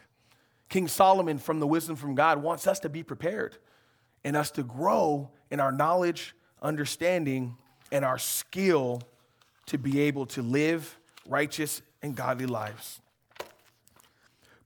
[0.68, 3.58] King Solomon, from the wisdom from God, wants us to be prepared
[4.26, 7.56] and us to grow in our knowledge, understanding,
[7.92, 9.00] and our skill
[9.66, 13.00] to be able to live righteous and godly lives.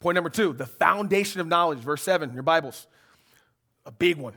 [0.00, 2.86] Point number two the foundation of knowledge, verse 7, your Bibles,
[3.84, 4.32] a big one.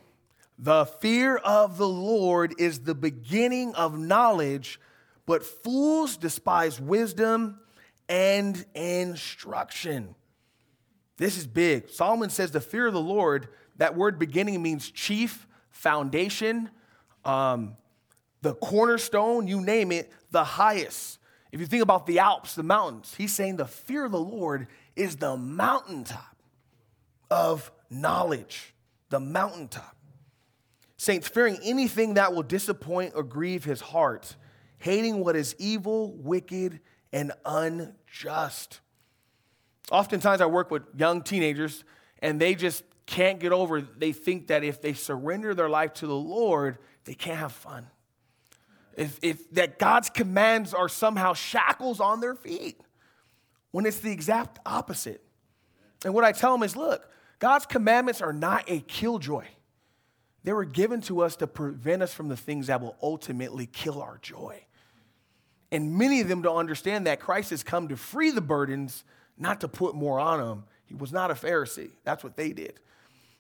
[0.60, 4.78] The fear of the Lord is the beginning of knowledge,
[5.26, 7.60] but fools despise wisdom
[8.10, 10.16] and instruction.
[11.16, 11.90] This is big.
[11.90, 16.70] Solomon says the fear of the Lord, that word beginning means chief, foundation,
[17.26, 17.76] um,
[18.42, 21.20] the cornerstone, you name it, the highest.
[21.52, 24.68] If you think about the Alps, the mountains, he's saying the fear of the Lord
[24.96, 26.36] is the mountaintop
[27.30, 28.74] of knowledge,
[29.10, 29.96] the mountaintop.
[30.98, 34.36] Saints, fearing anything that will disappoint or grieve his heart,
[34.78, 36.80] hating what is evil, wicked,
[37.12, 38.80] and unjust.
[39.92, 41.84] Oftentimes, I work with young teenagers,
[42.20, 46.08] and they just can't get over, they think that if they surrender their life to
[46.08, 47.88] the Lord, they can't have fun.
[48.96, 52.80] If, if that God's commands are somehow shackles on their feet,
[53.72, 55.22] when it's the exact opposite.
[56.06, 59.46] And what I tell them is look, God's commandments are not a killjoy.
[60.44, 64.02] They were given to us to prevent us from the things that will ultimately kill
[64.02, 64.64] our joy.
[65.72, 69.04] And many of them don't understand that Christ has come to free the burdens
[69.38, 70.64] not to put more on them.
[70.86, 71.90] He was not a Pharisee.
[72.04, 72.80] That's what they did.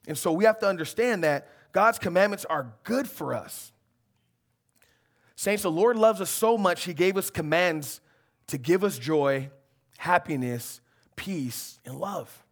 [0.08, 3.72] And so we have to understand that God's commandments are good for us.
[5.36, 8.02] Saints, the Lord loves us so much, He gave us commands
[8.48, 9.50] to give us joy,
[9.98, 10.82] happiness,
[11.16, 12.44] peace, and love.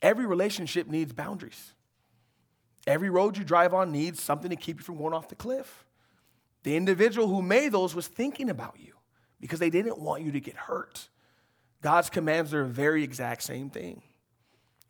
[0.00, 1.74] Every relationship needs boundaries.
[2.86, 5.84] Every road you drive on needs something to keep you from going off the cliff.
[6.62, 8.94] The individual who made those was thinking about you
[9.40, 11.08] because they didn't want you to get hurt.
[11.82, 14.02] God's commands are the very exact same thing.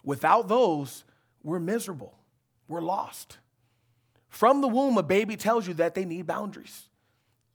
[0.05, 1.05] Without those,
[1.43, 2.15] we're miserable,
[2.69, 3.39] we're lost.
[4.29, 6.89] From the womb, a baby tells you that they need boundaries.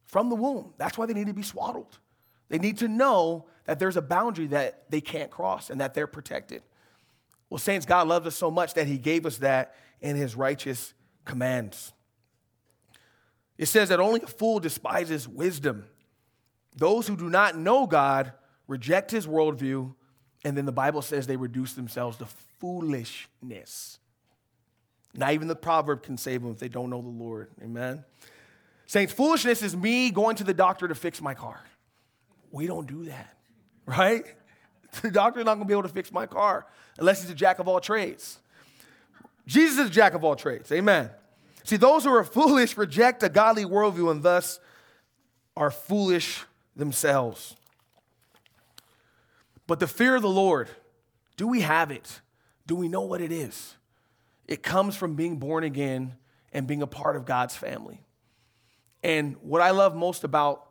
[0.08, 1.98] From the womb, that's why they need to be swaddled.
[2.50, 6.08] They need to know that there's a boundary that they can't cross and that they're
[6.08, 6.62] protected.
[7.50, 10.94] Well, saints, God loves us so much that He gave us that in His righteous
[11.24, 11.94] commands.
[13.58, 15.86] It says that only a fool despises wisdom.
[16.76, 18.34] Those who do not know God
[18.68, 19.94] reject his worldview,
[20.44, 22.26] and then the Bible says they reduce themselves to
[22.60, 24.00] foolishness.
[25.14, 27.50] Not even the proverb can save them if they don't know the Lord.
[27.62, 28.04] Amen.
[28.88, 31.62] Saints, foolishness is me going to the doctor to fix my car.
[32.52, 33.36] We don't do that,
[33.86, 34.26] right?
[35.02, 36.66] The doctor's not going to be able to fix my car
[36.98, 38.40] unless he's a jack of all trades.
[39.48, 40.72] Jesus is a jack of all trades.
[40.72, 41.10] Amen.
[41.64, 44.60] See, those who are foolish reject a godly worldview and thus
[45.58, 46.44] are foolish
[46.76, 47.56] themselves.
[49.68, 50.70] But the fear of the Lord,
[51.38, 52.22] do we have it?
[52.68, 53.76] Do we know what it is?
[54.48, 56.16] It comes from being born again
[56.52, 58.02] and being a part of God's family.
[59.04, 60.68] And what I love most about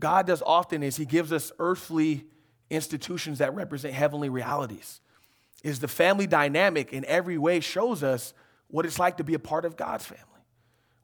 [0.00, 2.24] God does often is he gives us earthly
[2.70, 5.00] institutions that represent heavenly realities.
[5.64, 8.32] Is the family dynamic in every way shows us
[8.68, 10.24] what it's like to be a part of God's family.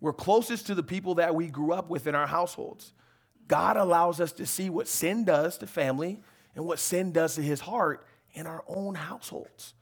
[0.00, 2.92] We're closest to the people that we grew up with in our households.
[3.48, 6.20] God allows us to see what sin does to family
[6.54, 9.74] and what sin does to his heart in our own households.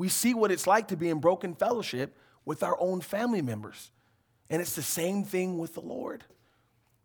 [0.00, 3.90] We see what it's like to be in broken fellowship with our own family members.
[4.48, 6.24] And it's the same thing with the Lord.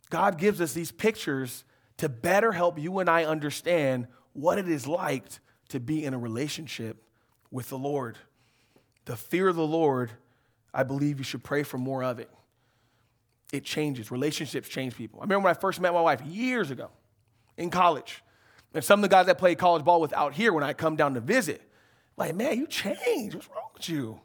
[0.10, 1.66] God gives us these pictures
[1.98, 5.26] to better help you and I understand what it is like
[5.68, 7.04] to be in a relationship
[7.52, 8.18] with the Lord.
[9.04, 10.12] The fear of the Lord,
[10.74, 12.32] I believe you should pray for more of it.
[13.52, 14.10] It changes.
[14.10, 15.20] Relationships change people.
[15.20, 16.92] I remember when I first met my wife years ago
[17.58, 18.24] in college.
[18.74, 20.96] And some of the guys I played college ball with out here, when I come
[20.96, 21.62] down to visit,
[22.18, 23.36] like, man, you changed.
[23.36, 24.20] What's wrong with you?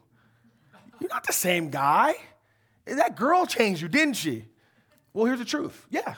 [0.99, 2.15] You're not the same guy.
[2.85, 4.45] That girl changed you, didn't she?
[5.13, 5.85] Well, here's the truth.
[5.89, 6.15] Yeah.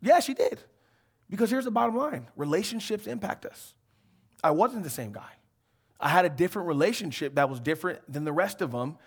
[0.00, 0.60] Yeah, she did.
[1.28, 3.74] Because here's the bottom line relationships impact us.
[4.42, 5.30] I wasn't the same guy.
[5.98, 8.98] I had a different relationship that was different than the rest of them.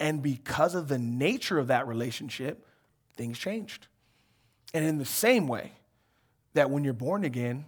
[0.00, 2.66] And because of the nature of that relationship,
[3.16, 3.86] things changed.
[4.72, 5.72] And in the same way
[6.54, 7.64] that when you're born again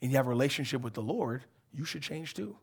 [0.00, 2.56] and you have a relationship with the Lord, you should change too.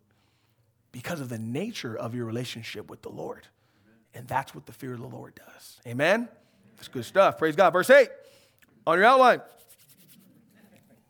[0.95, 3.45] Because of the nature of your relationship with the Lord.
[4.13, 5.81] And that's what the fear of the Lord does.
[5.85, 6.29] Amen?
[6.77, 7.37] That's good stuff.
[7.37, 7.71] Praise God.
[7.71, 8.07] Verse 8
[8.87, 9.41] on your outline.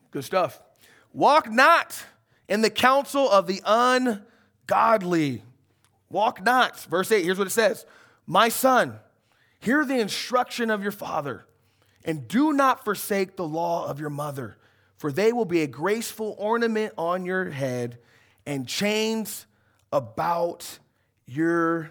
[0.09, 0.59] Good stuff.
[1.13, 2.03] Walk not
[2.49, 5.43] in the counsel of the ungodly.
[6.09, 6.79] Walk not.
[6.85, 7.85] Verse 8, here's what it says
[8.25, 8.97] My son,
[9.59, 11.45] hear the instruction of your father,
[12.03, 14.57] and do not forsake the law of your mother,
[14.97, 17.99] for they will be a graceful ornament on your head
[18.47, 19.45] and chains
[19.95, 20.79] about
[21.25, 21.89] your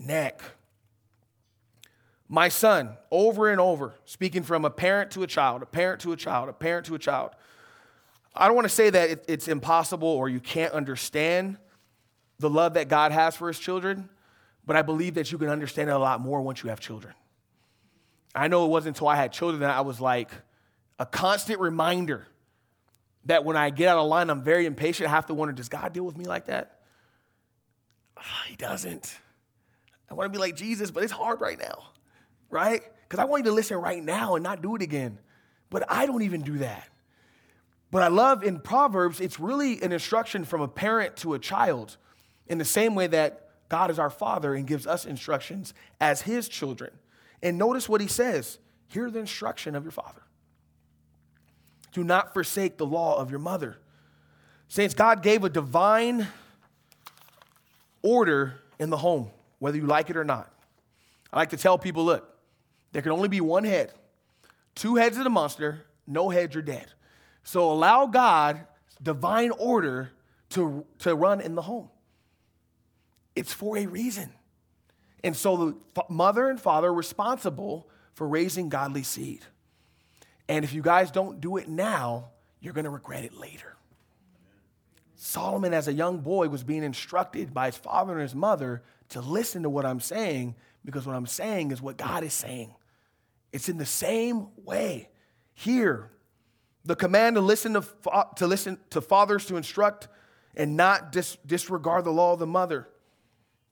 [0.00, 0.42] neck.
[2.28, 6.10] My son, over and over, speaking from a parent to a child, a parent to
[6.10, 7.30] a child, a parent to a child.
[8.34, 11.56] I don't want to say that it's impossible or you can't understand
[12.40, 14.08] the love that God has for his children,
[14.66, 17.14] but I believe that you can understand it a lot more once you have children.
[18.34, 20.32] I know it wasn't until I had children that I was like
[20.98, 22.26] a constant reminder
[23.26, 25.08] that when I get out of line, I'm very impatient.
[25.08, 26.75] I have to wonder, does God deal with me like that?
[28.48, 29.18] He doesn't.
[30.10, 31.90] I want to be like Jesus, but it's hard right now
[32.50, 32.82] right?
[33.02, 35.18] Because I want you to listen right now and not do it again.
[35.70, 36.88] But I don't even do that.
[37.90, 41.96] But I love in Proverbs, it's really an instruction from a parent to a child
[42.46, 46.48] in the same way that God is our father and gives us instructions as his
[46.48, 46.90] children.
[47.42, 50.22] And notice what he says hear the instruction of your father.
[51.92, 53.78] Do not forsake the law of your mother.
[54.68, 56.28] Saints, God gave a divine
[58.06, 60.52] order in the home, whether you like it or not.
[61.32, 62.36] I like to tell people look,
[62.92, 63.92] there can only be one head.
[64.74, 66.86] Two heads of the monster, no heads are dead.
[67.42, 68.66] So allow God
[69.02, 70.12] divine order
[70.50, 71.88] to, to run in the home.
[73.34, 74.32] It's for a reason.
[75.22, 79.44] And so the mother and father are responsible for raising godly seed.
[80.48, 83.75] And if you guys don't do it now, you're going to regret it later.
[85.16, 89.20] Solomon, as a young boy, was being instructed by his father and his mother to
[89.20, 92.74] listen to what I'm saying because what I'm saying is what God is saying.
[93.52, 95.08] It's in the same way
[95.54, 96.10] here.
[96.84, 97.84] The command to listen to,
[98.36, 100.08] to listen to fathers to instruct
[100.54, 102.88] and not dis- disregard the law of the mother.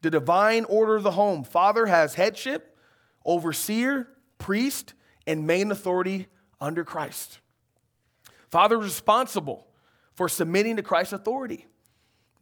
[0.01, 1.45] The divine order of the home.
[1.45, 2.77] Father has headship,
[3.25, 4.95] overseer, priest,
[5.27, 6.27] and main authority
[6.61, 7.41] under Christ.
[8.51, 9.67] Father is responsible
[10.15, 11.67] for submitting to Christ's authority,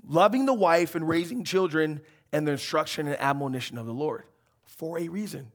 [0.07, 2.01] loving the wife and raising children,
[2.33, 4.25] and the instruction and admonition of the Lord
[4.65, 5.53] for a reason.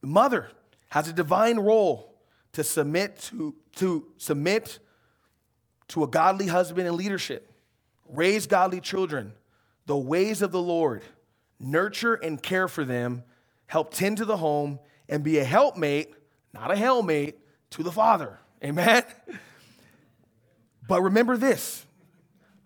[0.00, 0.50] The mother
[0.90, 2.14] has a divine role
[2.52, 4.78] to submit to, to submit
[5.88, 7.50] to a godly husband and leadership,
[8.08, 9.32] raise godly children,
[9.86, 11.02] the ways of the Lord,
[11.58, 13.24] nurture and care for them,
[13.66, 16.14] help tend to the home, and be a helpmate,
[16.54, 17.34] not a hellmate,
[17.70, 18.38] to the father.
[18.64, 19.02] Amen?
[20.88, 21.86] But remember this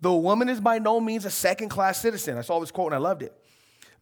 [0.00, 2.37] the woman is by no means a second class citizen.
[2.37, 3.35] I saw this quote and I loved it.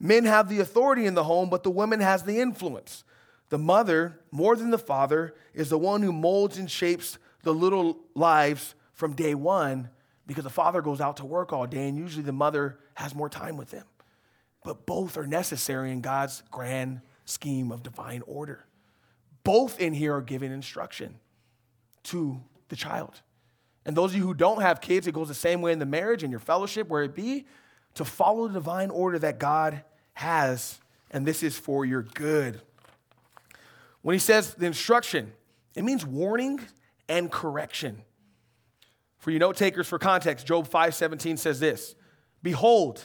[0.00, 3.04] Men have the authority in the home, but the woman has the influence.
[3.50, 7.98] The mother, more than the father, is the one who molds and shapes the little
[8.14, 9.90] lives from day one
[10.26, 13.28] because the father goes out to work all day and usually the mother has more
[13.28, 13.84] time with them.
[14.64, 18.64] But both are necessary in God's grand scheme of divine order.
[19.44, 21.18] Both in here are giving instruction
[22.04, 23.20] to the child.
[23.84, 25.86] And those of you who don't have kids, it goes the same way in the
[25.86, 27.46] marriage and your fellowship, where it be,
[27.94, 29.82] to follow the divine order that God
[30.14, 30.78] has,
[31.10, 32.60] and this is for your good.
[34.02, 35.32] When he says the instruction,
[35.74, 36.60] it means warning
[37.08, 38.02] and correction.
[39.18, 41.94] For you note takers for context, Job 5:17 says this:
[42.42, 43.02] Behold,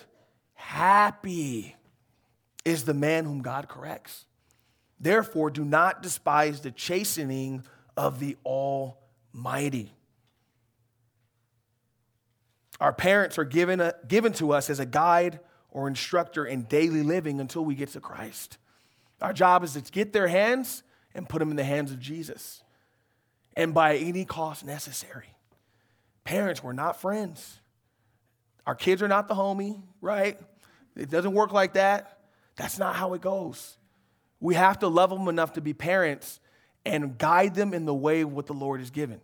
[0.54, 1.76] happy
[2.66, 4.26] is the man whom God corrects.
[5.00, 7.64] Therefore, do not despise the chastening
[7.96, 9.94] of the Almighty.
[12.80, 15.40] Our parents are given, a, given to us as a guide
[15.72, 18.58] or instructor in daily living until we get to Christ.
[19.22, 20.84] Our job is to get their hands
[21.16, 22.64] and put them in the hands of Jesus.
[23.56, 25.28] And by any cost necessary.
[26.24, 27.60] Parents, we're not friends.
[28.68, 30.40] Our kids are not the homie, right?
[30.96, 32.20] It doesn't work like that.
[32.58, 33.78] That's not how it goes.
[34.40, 36.40] We have to love them enough to be parents
[36.86, 39.22] and guide them in the way of what the Lord has given.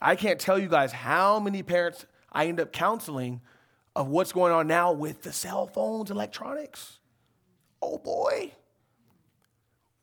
[0.00, 3.40] I can't tell you guys how many parents I end up counseling
[3.96, 6.98] of what's going on now with the cell phones, electronics.
[7.82, 8.52] Oh boy.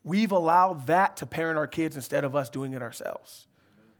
[0.03, 3.47] we've allowed that to parent our kids instead of us doing it ourselves.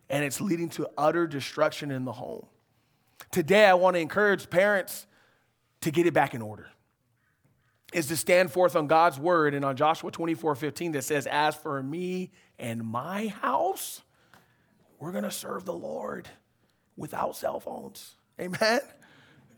[0.10, 2.46] And it's leading to utter destruction in the home.
[3.32, 5.06] Today, I want to encourage parents
[5.82, 6.68] to get it back in order.
[7.94, 11.56] Is to stand forth on God's word and on Joshua 24 15 that says, As
[11.56, 14.02] for me and my house,
[15.00, 16.28] we're going to serve the Lord
[16.98, 18.16] without cell phones.
[18.40, 18.82] Amen.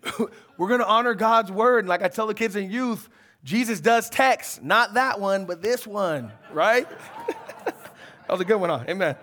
[0.57, 1.79] we're going to honor God's word.
[1.79, 3.09] And like I tell the kids and youth,
[3.43, 6.87] Jesus does text, not that one, but this one, right?
[7.65, 8.83] that was a good one, huh?
[8.87, 9.15] Amen.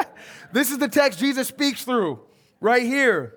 [0.52, 2.20] this is the text Jesus speaks through
[2.60, 3.36] right here.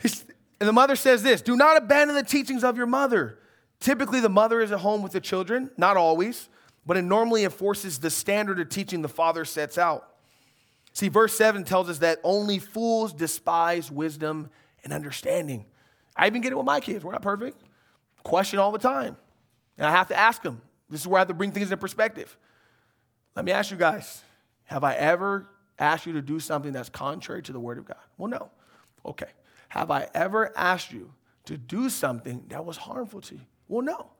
[0.00, 0.24] He's,
[0.60, 3.38] and the mother says this Do not abandon the teachings of your mother.
[3.80, 6.48] Typically, the mother is at home with the children, not always,
[6.86, 10.13] but it normally enforces the standard of teaching the father sets out.
[10.94, 14.48] See, verse 7 tells us that only fools despise wisdom
[14.84, 15.66] and understanding.
[16.16, 17.04] I even get it with my kids.
[17.04, 17.60] We're not perfect.
[18.22, 19.16] Question all the time.
[19.76, 20.62] And I have to ask them.
[20.88, 22.36] This is where I have to bring things in perspective.
[23.34, 24.22] Let me ask you guys
[24.66, 27.98] have I ever asked you to do something that's contrary to the Word of God?
[28.16, 28.50] Well, no.
[29.04, 29.26] Okay.
[29.68, 31.12] Have I ever asked you
[31.46, 33.40] to do something that was harmful to you?
[33.68, 34.10] Well, no.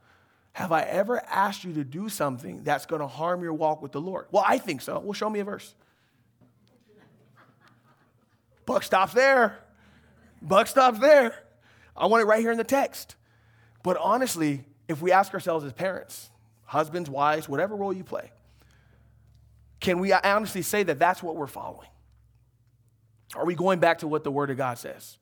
[0.53, 3.93] Have I ever asked you to do something that's going to harm your walk with
[3.93, 4.27] the Lord?
[4.31, 4.99] Well, I think so.
[4.99, 5.75] Well, show me a verse.
[8.67, 9.59] Buck stops there.
[10.41, 11.35] Buck stops there.
[11.97, 13.17] I want it right here in the text.
[13.83, 16.31] But honestly, if we ask ourselves as parents,
[16.65, 18.33] husbands, wives, whatever role you play,
[19.81, 21.89] can we honestly say that that's what we're following?
[23.35, 25.19] Are we going back to what the Word of God says?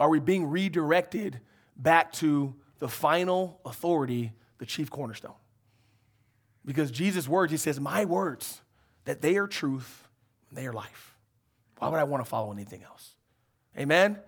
[0.00, 1.40] Are we being redirected
[1.76, 5.34] back to the final authority, the chief cornerstone?
[6.64, 8.62] Because Jesus' words, he says, My words,
[9.04, 10.08] that they are truth,
[10.50, 11.13] they are life.
[11.84, 13.10] Why would I want to follow anything else?
[13.78, 14.18] Amen?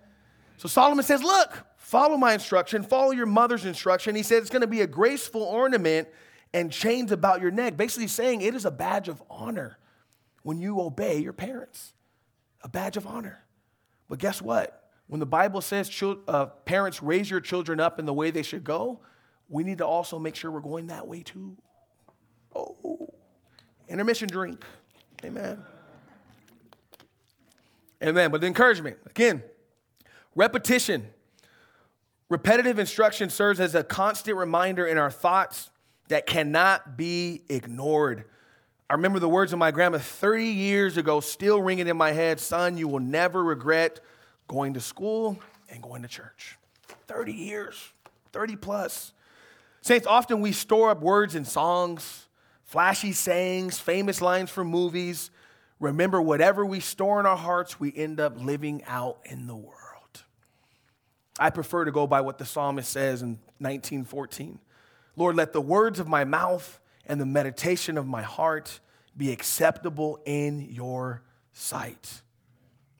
[0.57, 4.13] So Solomon says, Look, follow my instruction, follow your mother's instruction.
[4.13, 6.07] He said it's going to be a graceful ornament
[6.53, 7.75] and chains about your neck.
[7.75, 9.79] Basically, saying it is a badge of honor
[10.43, 11.93] when you obey your parents.
[12.61, 13.43] A badge of honor.
[14.07, 14.91] But guess what?
[15.07, 15.89] When the Bible says
[16.27, 18.99] uh, parents raise your children up in the way they should go,
[19.49, 21.57] we need to also make sure we're going that way too.
[22.55, 23.15] Oh,
[23.89, 24.63] intermission drink.
[25.23, 25.63] Amen.
[28.03, 28.31] Amen.
[28.31, 29.43] But the encouragement, again,
[30.35, 31.07] repetition.
[32.29, 35.69] Repetitive instruction serves as a constant reminder in our thoughts
[36.09, 38.25] that cannot be ignored.
[38.89, 42.39] I remember the words of my grandma 30 years ago, still ringing in my head
[42.39, 43.99] Son, you will never regret
[44.47, 45.39] going to school
[45.69, 46.57] and going to church.
[47.07, 47.91] 30 years,
[48.31, 49.13] 30 plus.
[49.81, 52.27] Saints, often we store up words in songs,
[52.65, 55.31] flashy sayings, famous lines from movies.
[55.79, 59.73] Remember, whatever we store in our hearts, we end up living out in the world.
[61.39, 64.59] I prefer to go by what the psalmist says in 1914.
[65.15, 68.79] Lord, let the words of my mouth and the meditation of my heart
[69.15, 71.21] be acceptable in your
[71.53, 72.21] sight.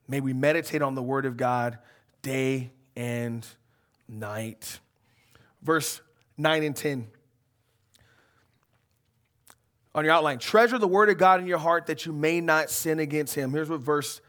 [0.08, 1.78] May we meditate on the word of God
[2.22, 3.46] day and
[4.08, 4.80] night.
[5.62, 6.02] Verse
[6.38, 7.08] 9 and 10.
[9.98, 12.70] On your outline, treasure the word of God in your heart that you may not
[12.70, 13.52] sin against him.
[13.52, 14.22] Here's what verse,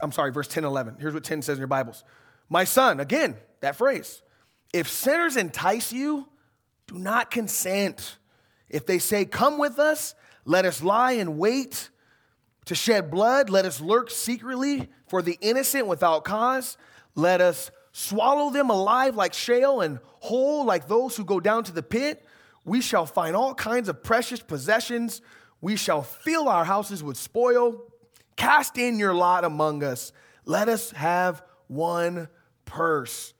[0.00, 0.98] I'm sorry, verse 10 11.
[1.00, 2.04] Here's what 10 says in your Bibles.
[2.48, 4.22] My son, again, that phrase.
[4.72, 6.28] If sinners entice you,
[6.86, 8.18] do not consent.
[8.68, 10.14] If they say, Come with us,
[10.44, 11.90] let us lie in wait
[12.66, 16.76] to shed blood, let us lurk secretly for the innocent without cause.
[17.16, 21.72] Let us swallow them alive like Sheol and whole like those who go down to
[21.72, 22.24] the pit.
[22.64, 25.20] We shall find all kinds of precious possessions.
[25.60, 27.82] We shall fill our houses with spoil.
[28.36, 30.12] Cast in your lot among us.
[30.44, 32.28] Let us have one
[32.64, 33.34] purse.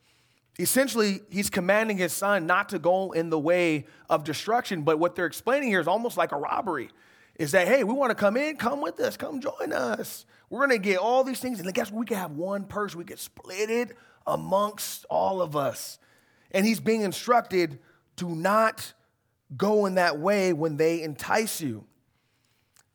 [0.57, 5.15] Essentially, he's commanding his son not to go in the way of destruction, but what
[5.15, 6.89] they're explaining here is almost like a robbery
[7.37, 10.25] is that, hey, we want to come in, come with us, come join us.
[10.49, 11.59] We're going to get all these things.
[11.59, 11.99] And guess what?
[11.99, 15.99] We can have one purse, we can split it amongst all of us.
[16.51, 17.79] And he's being instructed
[18.17, 18.93] to not
[19.55, 21.85] go in that way when they entice you.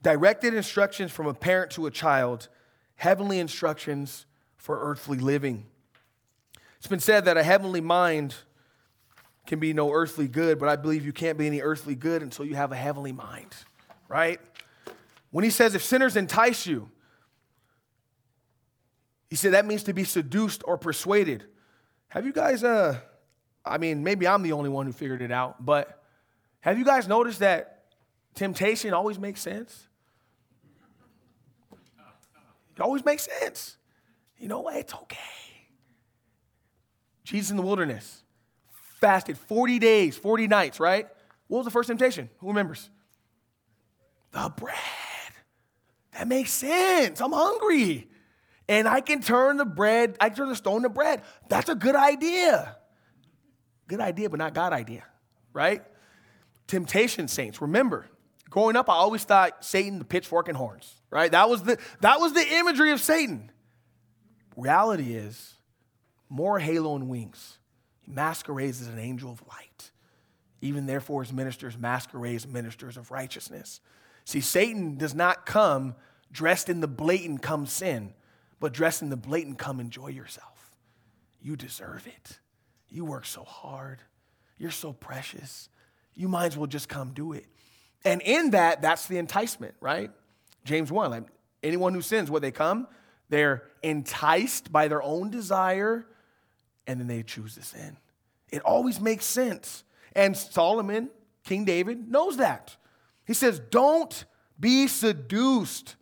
[0.02, 2.48] Directed instructions from a parent to a child,
[2.96, 5.66] heavenly instructions for earthly living.
[6.78, 8.34] It's been said that a heavenly mind
[9.46, 12.44] can be no earthly good, but I believe you can't be any earthly good until
[12.44, 13.54] you have a heavenly mind
[14.10, 14.40] right?
[15.30, 16.90] When he says, if sinners entice you,
[19.30, 21.44] he said that means to be seduced or persuaded.
[22.08, 22.98] Have you guys, uh,
[23.64, 25.99] I mean, maybe I'm the only one who figured it out, but
[26.60, 27.84] have you guys noticed that
[28.34, 29.88] temptation always makes sense?
[32.76, 33.76] It always makes sense.
[34.38, 34.76] You know what?
[34.76, 35.18] It's okay.
[37.24, 38.22] Jesus in the wilderness
[39.00, 41.06] fasted 40 days, 40 nights, right?
[41.48, 42.30] What was the first temptation?
[42.38, 42.90] Who remembers?
[44.32, 44.76] The bread.
[46.12, 47.20] That makes sense.
[47.20, 48.08] I'm hungry.
[48.68, 51.22] And I can turn the bread, I can turn the stone to bread.
[51.48, 52.76] That's a good idea.
[53.88, 55.04] Good idea, but not God idea,
[55.52, 55.82] right?
[56.70, 57.60] Temptation saints.
[57.60, 58.06] Remember,
[58.48, 61.28] growing up, I always thought Satan, the pitchfork and horns, right?
[61.32, 63.50] That was the, that was the imagery of Satan.
[64.56, 65.54] Reality is
[66.28, 67.58] more halo and wings.
[68.02, 69.90] He masquerades as an angel of light.
[70.60, 73.80] Even therefore, his ministers masquerade as ministers of righteousness.
[74.24, 75.96] See, Satan does not come
[76.30, 78.14] dressed in the blatant come sin,
[78.60, 80.76] but dressed in the blatant come enjoy yourself.
[81.42, 82.38] You deserve it.
[82.88, 83.98] You work so hard.
[84.56, 85.68] You're so precious.
[86.20, 87.46] You might as well just come do it.
[88.04, 90.10] And in that, that's the enticement, right?
[90.66, 91.24] James 1, like
[91.62, 92.86] anyone who sins, where they come,
[93.30, 96.04] they're enticed by their own desire,
[96.86, 97.96] and then they choose to sin.
[98.50, 99.82] It always makes sense.
[100.14, 101.08] And Solomon,
[101.42, 102.76] King David, knows that.
[103.26, 104.26] He says, Don't
[104.58, 105.96] be seduced.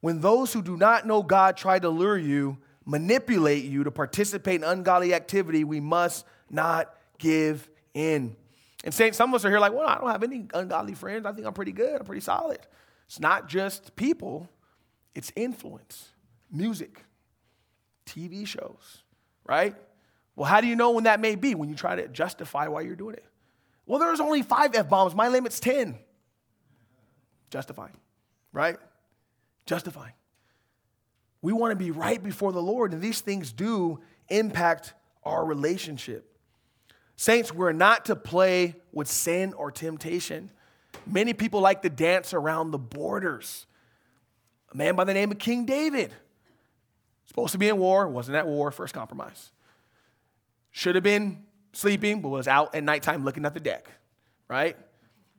[0.00, 4.56] When those who do not know God try to lure you, manipulate you to participate
[4.56, 8.36] in ungodly activity, we must not give in.
[8.84, 11.26] And saying some of us are here like, well, I don't have any ungodly friends.
[11.26, 12.00] I think I'm pretty good.
[12.00, 12.60] I'm pretty solid.
[13.06, 14.48] It's not just people,
[15.14, 16.10] it's influence,
[16.50, 17.02] music,
[18.06, 19.02] TV shows,
[19.44, 19.74] right?
[20.36, 21.54] Well, how do you know when that may be?
[21.54, 23.24] When you try to justify why you're doing it.
[23.86, 25.14] Well, there's only five F bombs.
[25.14, 25.98] My limit's 10.
[27.50, 27.96] Justifying,
[28.52, 28.76] right?
[29.66, 30.12] Justifying.
[31.40, 34.92] We want to be right before the Lord, and these things do impact
[35.24, 36.37] our relationship.
[37.20, 40.52] Saints, we're not to play with sin or temptation.
[41.04, 43.66] Many people like to dance around the borders.
[44.72, 46.12] A man by the name of King David,
[47.26, 49.50] supposed to be in war, wasn't at war, first compromise.
[50.70, 53.90] Should have been sleeping, but was out at nighttime looking at the deck,
[54.46, 54.76] right?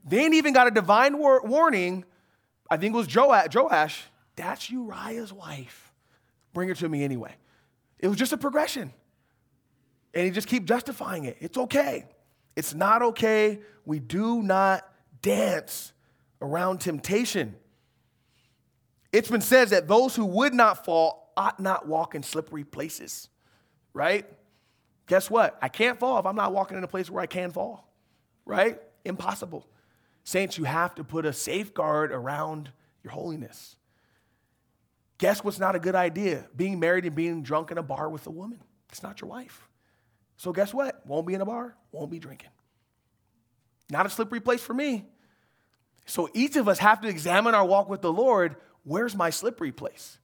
[0.04, 2.04] Then even got a divine war- warning.
[2.70, 4.04] I think it was Joash, Joash,
[4.36, 5.94] that's Uriah's wife.
[6.54, 7.36] Bring her to me anyway.
[8.00, 8.92] It was just a progression.
[10.14, 11.38] And he just keep justifying it.
[11.40, 12.06] It's okay.
[12.56, 13.60] It's not okay.
[13.86, 14.88] We do not
[15.22, 15.94] dance
[16.42, 17.56] around temptation.
[19.12, 23.30] It's been said that those who would not fall ought not walk in slippery places,
[23.94, 24.26] right?
[25.08, 25.58] Guess what?
[25.62, 27.92] I can't fall if I'm not walking in a place where I can fall,
[28.46, 28.80] right?
[29.06, 29.66] Impossible.
[30.24, 32.72] Saints, you have to put a safeguard around
[33.04, 33.78] your holiness.
[35.18, 36.48] Guess what's not a good idea?
[36.56, 38.60] Being married and being drunk in a bar with a woman.
[38.90, 39.69] It's not your wife.
[40.40, 41.06] So guess what?
[41.06, 42.50] Won't be in a bar, won't be drinking.
[43.90, 45.06] Not a slippery place for me.
[46.06, 48.56] So each of us have to examine our walk with the Lord.
[48.86, 50.18] Where's my slippery place?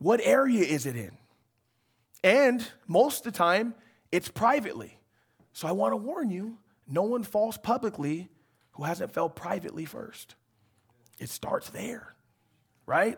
[0.00, 1.12] What area is it in?
[2.24, 3.72] And most of the time,
[4.10, 4.98] it's privately.
[5.52, 6.58] So I want to warn you
[6.88, 8.28] no one falls publicly
[8.72, 10.34] who hasn't fell privately first.
[11.20, 12.16] It starts there,
[12.84, 13.16] right?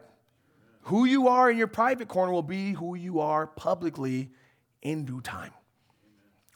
[0.82, 4.30] Who you are in your private corner will be who you are publicly
[4.83, 5.53] in due time.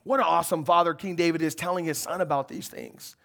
[0.05, 3.16] What an awesome father King David is telling his son about these things.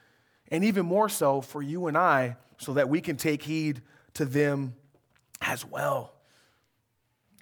[0.49, 3.81] And even more so for you and I, so that we can take heed
[4.15, 4.75] to them
[5.41, 6.13] as well.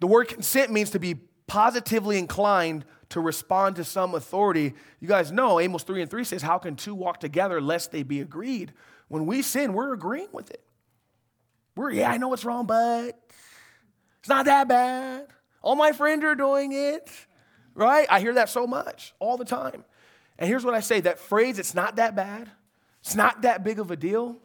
[0.01, 1.15] The word consent means to be
[1.47, 4.73] positively inclined to respond to some authority.
[4.99, 8.03] You guys know Amos 3 and 3 says, How can two walk together lest they
[8.03, 8.73] be agreed?
[9.07, 10.63] When we sin, we're agreeing with it.
[11.75, 13.19] We're, yeah, I know it's wrong, but
[14.19, 15.27] it's not that bad.
[15.61, 17.09] All my friends are doing it
[17.75, 18.07] right?
[18.09, 19.83] I hear that so much all the time.
[20.39, 22.49] And here's what I say that phrase, it's not that bad,
[23.01, 24.37] it's not that big of a deal,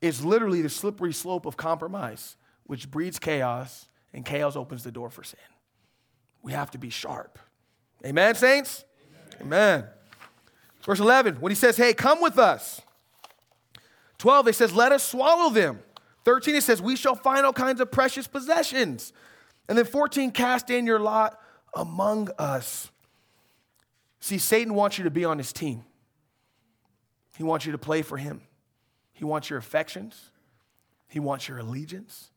[0.00, 5.10] is literally the slippery slope of compromise, which breeds chaos, and chaos opens the door
[5.10, 5.38] for sin.
[6.42, 7.38] We have to be sharp.
[8.04, 8.84] Amen, saints?
[9.40, 9.80] Amen.
[9.80, 9.84] Amen.
[10.84, 12.80] Verse 11, when he says, Hey, come with us.
[14.18, 15.80] 12, it says, Let us swallow them.
[16.24, 19.12] 13, it says, We shall find all kinds of precious possessions.
[19.68, 21.40] And then 14, cast in your lot
[21.74, 22.90] among us.
[24.20, 25.84] See, Satan wants you to be on his team.
[27.36, 28.42] He wants you to play for him.
[29.12, 30.30] He wants your affections.
[31.08, 32.30] He wants your allegiance.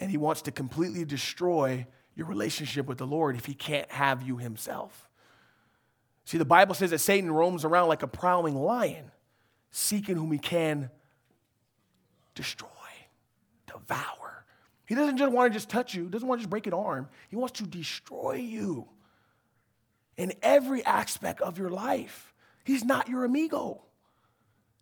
[0.00, 4.22] And he wants to completely destroy your relationship with the Lord if he can't have
[4.22, 5.08] you himself.
[6.24, 9.10] See, the Bible says that Satan roams around like a prowling lion,
[9.70, 10.90] seeking whom he can
[12.34, 12.68] destroy,
[13.66, 14.21] devour.
[14.92, 17.08] He doesn't just want to just touch you, doesn't want to just break an arm.
[17.30, 18.90] He wants to destroy you
[20.18, 22.34] in every aspect of your life.
[22.62, 23.80] He's not your amigo.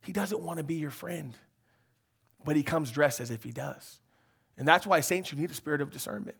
[0.03, 1.37] He doesn't want to be your friend,
[2.45, 4.01] but he comes dressed as if he does.
[4.59, 6.37] And that's why, saints, you need a spirit of discernment.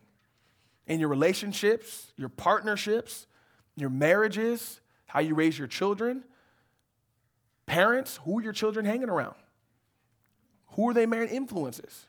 [0.85, 3.25] In your relationships, your partnerships,
[3.77, 6.25] your marriages, how you raise your children,
[7.71, 9.35] Parents, who are your children hanging around?
[10.71, 12.05] Who are they main influences?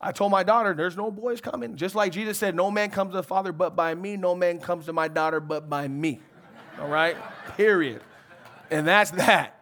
[0.00, 1.76] I told my daughter, there's no boys coming.
[1.76, 4.60] Just like Jesus said, no man comes to the Father but by me, no man
[4.60, 6.20] comes to my daughter but by me.
[6.80, 7.16] All right?
[7.56, 8.02] Period.
[8.70, 9.54] And that's that.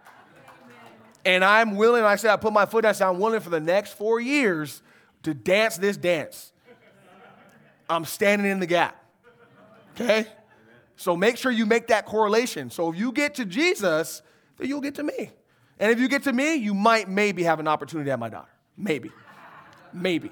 [1.24, 3.50] And I'm willing, I said, I put my foot down, I said, I'm willing for
[3.50, 4.82] the next four years
[5.22, 6.52] to dance this dance.
[7.88, 9.02] I'm standing in the gap.
[9.94, 10.26] Okay?
[10.96, 12.70] So make sure you make that correlation.
[12.70, 14.22] So if you get to Jesus,
[14.58, 15.30] then you'll get to me.
[15.78, 18.50] And if you get to me, you might maybe have an opportunity have my daughter.
[18.76, 19.10] Maybe.
[19.94, 20.30] Maybe.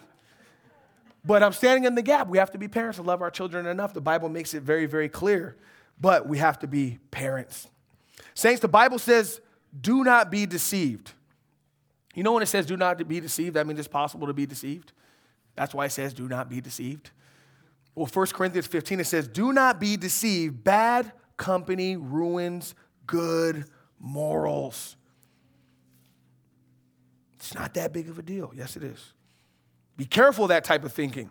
[1.25, 2.29] But I'm standing in the gap.
[2.29, 3.95] We have to be parents to love our children enough.
[3.95, 5.57] The Bible makes it very, very clear.
[6.01, 7.69] But we have to be parents.
[8.35, 9.41] Saints, the Bible says,
[9.81, 11.13] do not be deceived.
[12.15, 14.47] You know when it says do not be deceived, that means it's possible to be
[14.47, 14.93] deceived.
[15.57, 17.11] That's why it says do not be deceived.
[17.95, 20.65] Well, 1 Corinthians 15, it says, do not be deceived.
[20.65, 22.75] Bad company ruins
[23.07, 23.67] good
[24.01, 24.97] morals.
[27.35, 28.53] It's not that big of a deal.
[28.55, 29.14] Yes, it is.
[29.97, 31.31] Be careful of that type of thinking.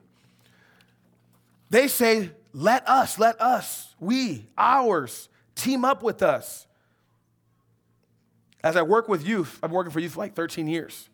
[1.69, 6.67] They say, let us, let us, we, ours, team up with us.
[8.63, 11.09] As I work with youth, I've been working for youth for like 13 years.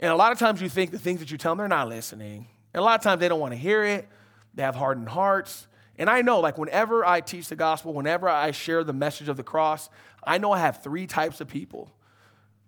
[0.00, 1.88] And a lot of times you think the things that you tell them, they're not
[1.88, 2.48] listening.
[2.74, 4.08] And a lot of times they don't want to hear it.
[4.54, 5.68] They have hardened hearts.
[5.98, 9.38] And I know, like, whenever I teach the gospel, whenever I share the message of
[9.38, 9.88] the cross,
[10.26, 11.90] I know I have three types of people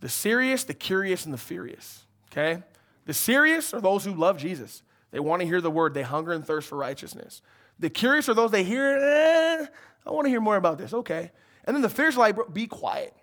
[0.00, 2.04] the serious, the curious, and the furious.
[2.30, 2.62] Okay?
[3.08, 4.82] The serious are those who love Jesus.
[5.12, 7.40] They want to hear the word, they hunger and thirst for righteousness.
[7.78, 9.66] The curious are those they hear, eh,
[10.06, 10.92] I want to hear more about this.
[10.92, 11.30] Okay.
[11.64, 13.14] And then the fierce like, be quiet.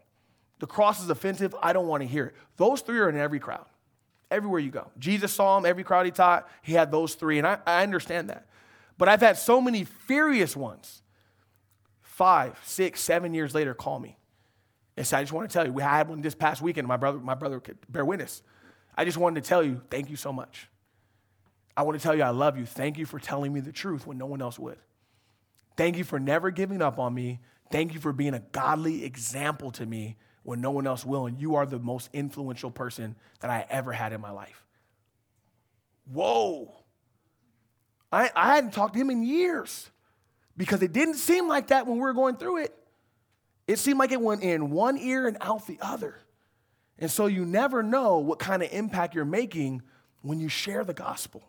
[0.57, 1.55] The cross is offensive.
[1.61, 2.35] I don't want to hear it.
[2.57, 3.67] Those three are in every crowd,
[4.31, 4.89] everywhere you go.
[4.97, 7.37] Jesus saw them, every crowd he taught, he had those three.
[7.37, 8.47] And I, I understand that.
[8.97, 11.03] But I've had so many furious ones,
[12.01, 14.17] five, six, seven years later, call me.
[14.97, 16.87] And so I just want to tell you, we had one this past weekend.
[16.87, 18.41] My brother, my brother could bear witness.
[18.95, 20.69] I just wanted to tell you, thank you so much.
[21.77, 22.65] I want to tell you I love you.
[22.65, 24.77] Thank you for telling me the truth when no one else would.
[25.75, 27.39] Thank you for never giving up on me.
[27.71, 31.25] Thank you for being a godly example to me when no one else will.
[31.25, 34.65] And you are the most influential person that I ever had in my life.
[36.11, 36.73] Whoa.
[38.11, 39.89] I, I hadn't talked to him in years
[40.55, 42.75] because it didn't seem like that when we were going through it.
[43.67, 46.15] It seemed like it went in one ear and out the other.
[46.99, 49.81] And so you never know what kind of impact you're making
[50.21, 51.43] when you share the gospel.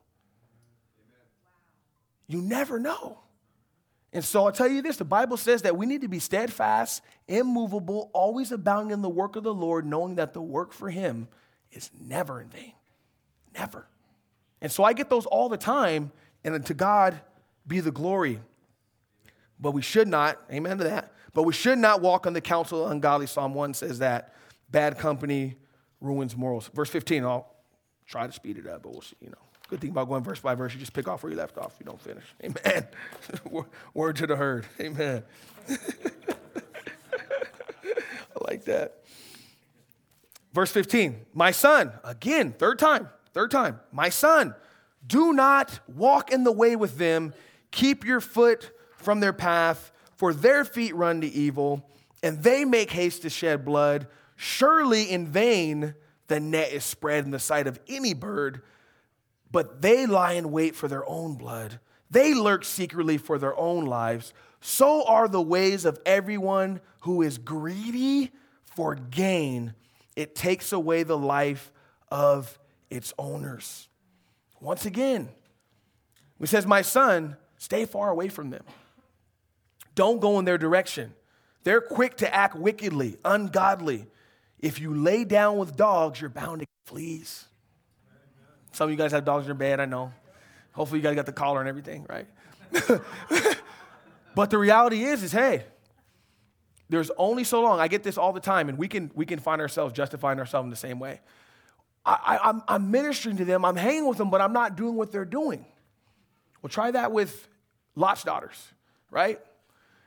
[2.26, 3.20] You never know.
[4.12, 7.02] And so I'll tell you this the Bible says that we need to be steadfast,
[7.28, 11.28] immovable, always abounding in the work of the Lord, knowing that the work for Him
[11.70, 12.72] is never in vain.
[13.54, 13.86] Never.
[14.60, 16.12] And so I get those all the time,
[16.44, 17.20] and to God
[17.66, 18.40] be the glory.
[19.60, 22.84] But we should not, amen to that, but we should not walk on the counsel
[22.84, 23.26] of ungodly.
[23.26, 24.32] Psalm 1 says that
[24.70, 25.56] bad company
[26.00, 26.70] ruins morals.
[26.74, 27.52] Verse 15, I'll
[28.06, 29.36] try to speed it up, but we'll see, you know.
[29.68, 31.74] Good thing about going verse by verse, you just pick off where you left off.
[31.80, 32.24] You don't finish.
[32.44, 32.86] Amen.
[33.94, 34.64] Word to the herd.
[34.80, 35.24] Amen.
[35.68, 35.76] I
[38.40, 39.02] like that.
[40.52, 44.54] Verse 15, my son, again, third time, third time, my son,
[45.06, 47.34] do not walk in the way with them.
[47.72, 51.86] Keep your foot from their path, for their feet run to evil,
[52.22, 54.06] and they make haste to shed blood.
[54.36, 55.94] Surely in vain
[56.28, 58.62] the net is spread in the sight of any bird
[59.50, 61.80] but they lie in wait for their own blood.
[62.10, 64.32] They lurk secretly for their own lives.
[64.60, 68.32] So are the ways of everyone who is greedy
[68.64, 69.74] for gain.
[70.14, 71.72] It takes away the life
[72.10, 72.58] of
[72.90, 73.88] its owners.
[74.60, 75.28] Once again,
[76.38, 78.64] he says, My son, stay far away from them.
[79.94, 81.14] Don't go in their direction.
[81.64, 84.06] They're quick to act wickedly, ungodly.
[84.60, 87.44] If you lay down with dogs, you're bound to get fleas.
[88.72, 90.12] Some of you guys have dogs in your bed, I know.
[90.72, 92.26] Hopefully you guys got the collar and everything, right?
[94.34, 95.64] but the reality is, is hey,
[96.88, 97.80] there's only so long.
[97.80, 100.66] I get this all the time, and we can we can find ourselves justifying ourselves
[100.66, 101.20] in the same way.
[102.04, 104.94] I, I, I'm, I'm ministering to them, I'm hanging with them, but I'm not doing
[104.94, 105.64] what they're doing.
[106.62, 107.48] Well, try that with
[107.96, 108.56] Lot's daughters,
[109.10, 109.40] right?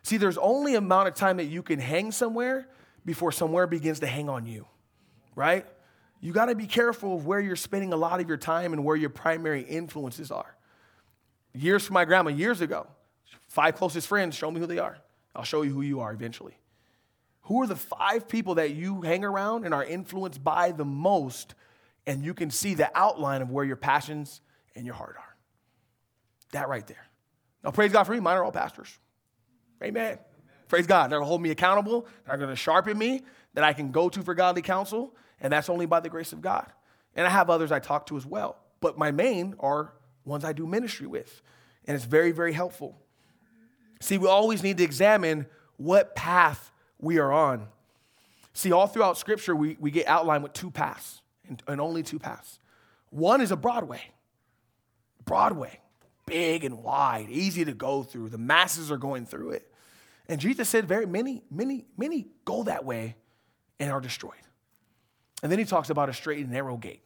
[0.03, 2.67] See, there's only amount of time that you can hang somewhere
[3.09, 4.67] before somewhere begins to hang on you,
[5.35, 5.65] right?
[6.21, 8.83] you got to be careful of where you're spending a lot of your time and
[8.83, 10.55] where your primary influences are.
[11.53, 12.87] Years from my grandma, years ago,
[13.47, 14.97] five closest friends, show me who they are.
[15.35, 16.57] I'll show you who you are eventually.
[17.43, 21.55] Who are the five people that you hang around and are influenced by the most,
[22.05, 24.41] and you can see the outline of where your passions
[24.75, 25.35] and your heart are?
[26.51, 27.07] That right there.
[27.63, 28.89] Now, praise God for me, mine are all pastors.
[29.81, 30.19] Amen.
[30.69, 31.11] Praise God.
[31.11, 32.07] They're going to hold me accountable.
[32.25, 33.23] They're going to sharpen me
[33.55, 35.13] that I can go to for godly counsel.
[35.41, 36.71] And that's only by the grace of God.
[37.15, 38.55] And I have others I talk to as well.
[38.79, 39.93] But my main are
[40.23, 41.41] ones I do ministry with.
[41.85, 42.95] And it's very, very helpful.
[43.99, 45.47] See, we always need to examine
[45.77, 47.67] what path we are on.
[48.53, 52.19] See, all throughout Scripture, we, we get outlined with two paths, and, and only two
[52.19, 52.59] paths.
[53.09, 54.01] One is a Broadway.
[55.25, 55.79] Broadway,
[56.25, 58.29] big and wide, easy to go through.
[58.29, 59.68] The masses are going through it.
[60.29, 63.15] And Jesus said, very many, many, many go that way
[63.79, 64.33] and are destroyed.
[65.41, 67.03] And then he talks about a straight and narrow gate.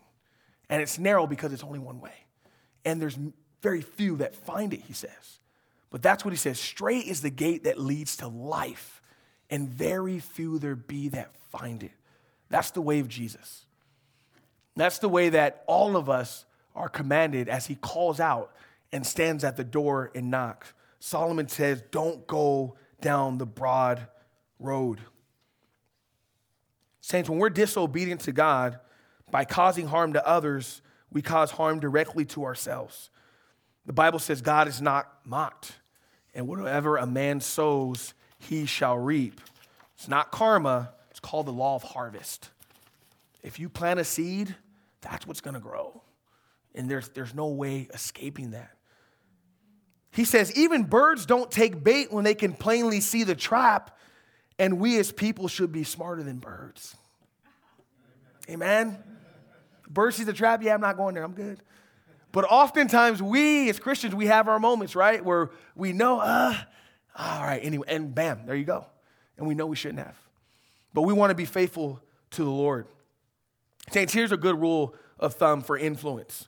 [0.70, 2.14] And it's narrow because it's only one way.
[2.84, 3.18] And there's
[3.62, 5.40] very few that find it, he says.
[5.90, 6.60] But that's what he says.
[6.60, 9.02] Straight is the gate that leads to life,
[9.50, 11.92] and very few there be that find it.
[12.50, 13.66] That's the way of Jesus.
[14.76, 16.46] That's the way that all of us
[16.76, 18.54] are commanded as he calls out
[18.92, 20.74] and stands at the door and knocks.
[21.00, 24.08] Solomon says, Don't go down the broad
[24.58, 25.00] road.
[27.02, 28.80] Saints, when we're disobedient to God
[29.30, 30.82] by causing harm to others,
[31.12, 33.12] we cause harm directly to ourselves.
[33.86, 35.74] The Bible says God is not mocked,
[36.34, 39.42] and whatever a man sows, he shall reap.
[39.96, 42.50] It's not karma, it's called the law of harvest.
[43.44, 44.56] If you plant a seed,
[45.02, 46.02] that's what's going to grow.
[46.74, 48.72] And there's, there's no way escaping that.
[50.14, 53.98] He says, even birds don't take bait when they can plainly see the trap,
[54.60, 56.96] and we as people should be smarter than birds.
[58.48, 58.98] Amen?
[59.90, 61.60] Bird sees the trap, yeah, I'm not going there, I'm good.
[62.32, 66.56] But oftentimes, we as Christians, we have our moments, right, where we know, uh,
[67.16, 68.86] all right, anyway, and bam, there you go.
[69.38, 70.18] And we know we shouldn't have.
[70.94, 72.00] But we want to be faithful
[72.32, 72.86] to the Lord.
[73.92, 76.48] Saints, here's a good rule of thumb for influence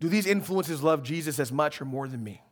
[0.00, 2.42] Do these influences love Jesus as much or more than me?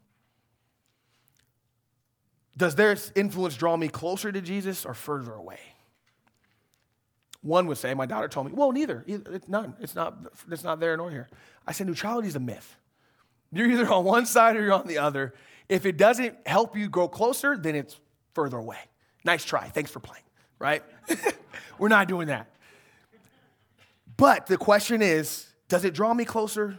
[2.56, 5.60] Does their influence draw me closer to Jesus or further away?
[7.40, 9.04] One would say, my daughter told me, well, neither.
[9.06, 9.74] It's none.
[9.80, 10.16] It's not,
[10.50, 11.28] it's not there nor here.
[11.66, 12.76] I said, neutrality is a myth.
[13.52, 15.34] You're either on one side or you're on the other.
[15.68, 17.98] If it doesn't help you grow closer, then it's
[18.34, 18.78] further away.
[19.24, 19.68] Nice try.
[19.68, 20.24] Thanks for playing,
[20.58, 20.82] right?
[21.78, 22.50] We're not doing that.
[24.16, 26.78] But the question is does it draw me closer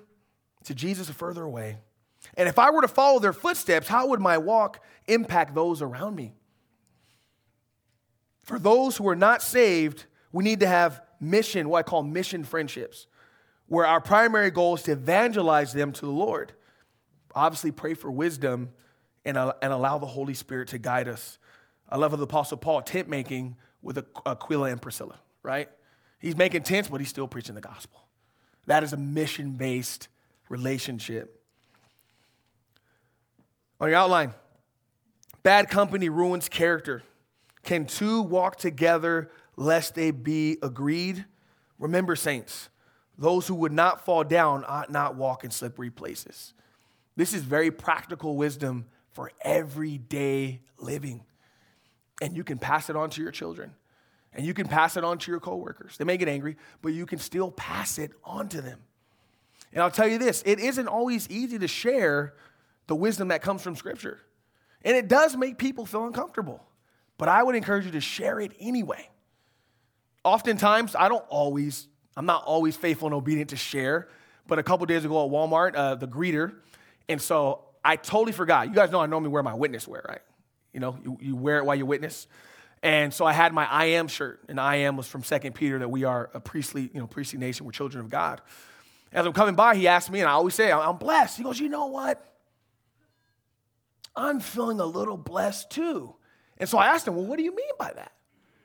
[0.66, 1.78] to Jesus further away?
[2.36, 6.16] And if I were to follow their footsteps, how would my walk impact those around
[6.16, 6.34] me?
[8.44, 12.44] For those who are not saved, we need to have mission, what I call mission
[12.44, 13.08] friendships,
[13.68, 16.54] where our primary goal is to evangelize them to the Lord.
[17.36, 18.70] Obviously, pray for wisdom
[19.24, 21.38] and, and allow the Holy Spirit to guide us.
[21.88, 25.70] I love the Apostle Paul tent making with Aquila and Priscilla, right?
[26.20, 28.02] He's making tents, but he's still preaching the gospel.
[28.66, 30.10] That is a mission based
[30.50, 31.42] relationship.
[33.80, 34.34] On your outline,
[35.44, 37.04] bad company ruins character.
[37.64, 41.26] Can two walk together lest they be agreed.
[41.78, 42.70] Remember, saints,
[43.18, 46.54] those who would not fall down ought not walk in slippery places.
[47.16, 51.26] This is very practical wisdom for everyday living.
[52.22, 53.76] And you can pass it on to your children.
[54.34, 55.98] And you can pass it on to your coworkers.
[55.98, 58.80] They may get angry, but you can still pass it on to them.
[59.74, 62.34] And I'll tell you this it isn't always easy to share
[62.88, 64.20] the wisdom that comes from Scripture.
[64.84, 66.64] And it does make people feel uncomfortable.
[67.18, 69.10] But I would encourage you to share it anyway
[70.24, 74.08] oftentimes, I don't always, I'm not always faithful and obedient to share.
[74.48, 76.54] But a couple days ago at Walmart, uh, the greeter,
[77.08, 78.68] and so I totally forgot.
[78.68, 80.22] You guys know I normally wear my witness wear, right?
[80.74, 82.28] You know, you, you wear it while you witness.
[82.82, 85.80] And so I had my I am shirt, and I am was from Second Peter
[85.80, 87.66] that we are a priestly, you know, priestly nation.
[87.66, 88.42] We're children of God.
[89.12, 91.38] As I'm coming by, he asked me, and I always say, I'm blessed.
[91.38, 92.24] He goes, You know what?
[94.16, 96.16] I'm feeling a little blessed too.
[96.58, 98.12] And so I asked him, Well, what do you mean by that?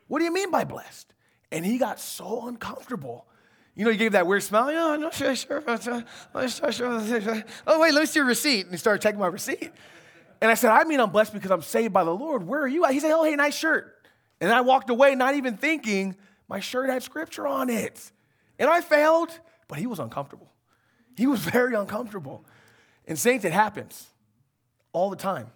[0.07, 1.13] What do you mean by blessed?
[1.51, 3.27] And he got so uncomfortable.
[3.75, 4.69] You know, he gave that weird smile.
[4.69, 5.35] Oh, I'm not uh, sure.
[5.35, 5.79] sure,
[7.21, 7.43] sure.
[7.67, 8.65] Oh, wait, let me see your receipt.
[8.65, 9.71] And he started checking my receipt.
[10.41, 12.45] And I said, I mean, I'm blessed because I'm saved by the Lord.
[12.45, 12.91] Where are you at?
[12.91, 13.93] He said, Oh, hey, nice shirt.
[14.39, 16.15] And I walked away, not even thinking
[16.47, 18.11] my shirt had scripture on it.
[18.59, 19.37] And I failed,
[19.67, 20.51] but he was uncomfortable.
[21.17, 22.45] He was very uncomfortable.
[23.07, 24.07] And, saints, it happens
[24.93, 25.51] all the time.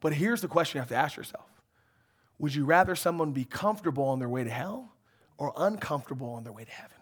[0.00, 1.46] But here's the question you have to ask yourself
[2.38, 4.94] Would you rather someone be comfortable on their way to hell
[5.38, 6.96] or uncomfortable on their way to heaven.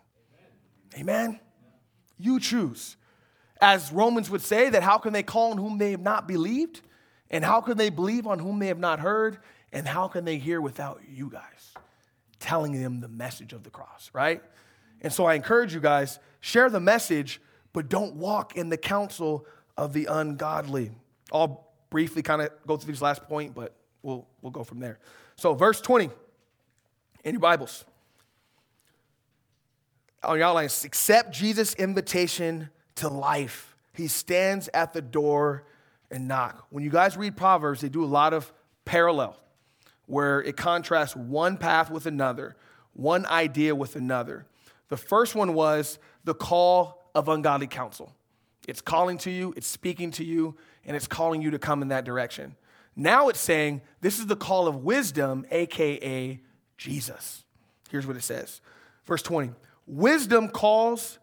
[0.95, 1.11] Amen?
[1.11, 1.41] Amen?
[2.18, 2.97] You choose.
[3.61, 6.80] As Romans would say, that how can they call on whom they have not believed?
[7.30, 9.39] And how can they believe on whom they have not heard?
[9.72, 11.74] And how can they hear without you guys
[12.41, 14.43] telling them the message of the cross, right?
[15.03, 17.40] And so I encourage you guys, share the message,
[17.72, 19.46] but don't walk in the counsel
[19.76, 20.92] of the ungodly.
[21.32, 24.98] I'll briefly kind of go through this last point, but we'll, we'll go from there.
[25.36, 26.11] So, verse 20
[27.24, 27.84] in your Bibles.
[30.22, 33.76] On your outlines, accept Jesus' invitation to life.
[33.92, 35.64] He stands at the door
[36.11, 36.66] and knock.
[36.70, 38.53] When you guys read Proverbs, they do a lot of
[38.84, 39.36] parallel
[40.07, 42.57] where it contrasts one path with another,
[42.92, 44.46] one idea with another.
[44.93, 48.14] The first one was the call of ungodly counsel.
[48.68, 51.88] It's calling to you, it's speaking to you, and it's calling you to come in
[51.88, 52.57] that direction.
[52.95, 56.38] Now it's saying this is the call of wisdom, aka
[56.76, 57.43] Jesus.
[57.88, 58.61] Here's what it says.
[59.07, 59.53] Verse 20
[59.86, 61.18] Wisdom calls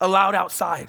[0.00, 0.88] aloud outside.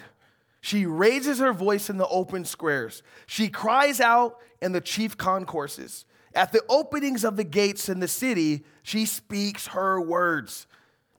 [0.62, 3.04] She raises her voice in the open squares.
[3.26, 6.06] She cries out in the chief concourses.
[6.34, 10.66] At the openings of the gates in the city, she speaks her words.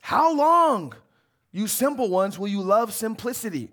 [0.03, 0.93] How long,
[1.53, 3.71] you simple ones, will you love simplicity?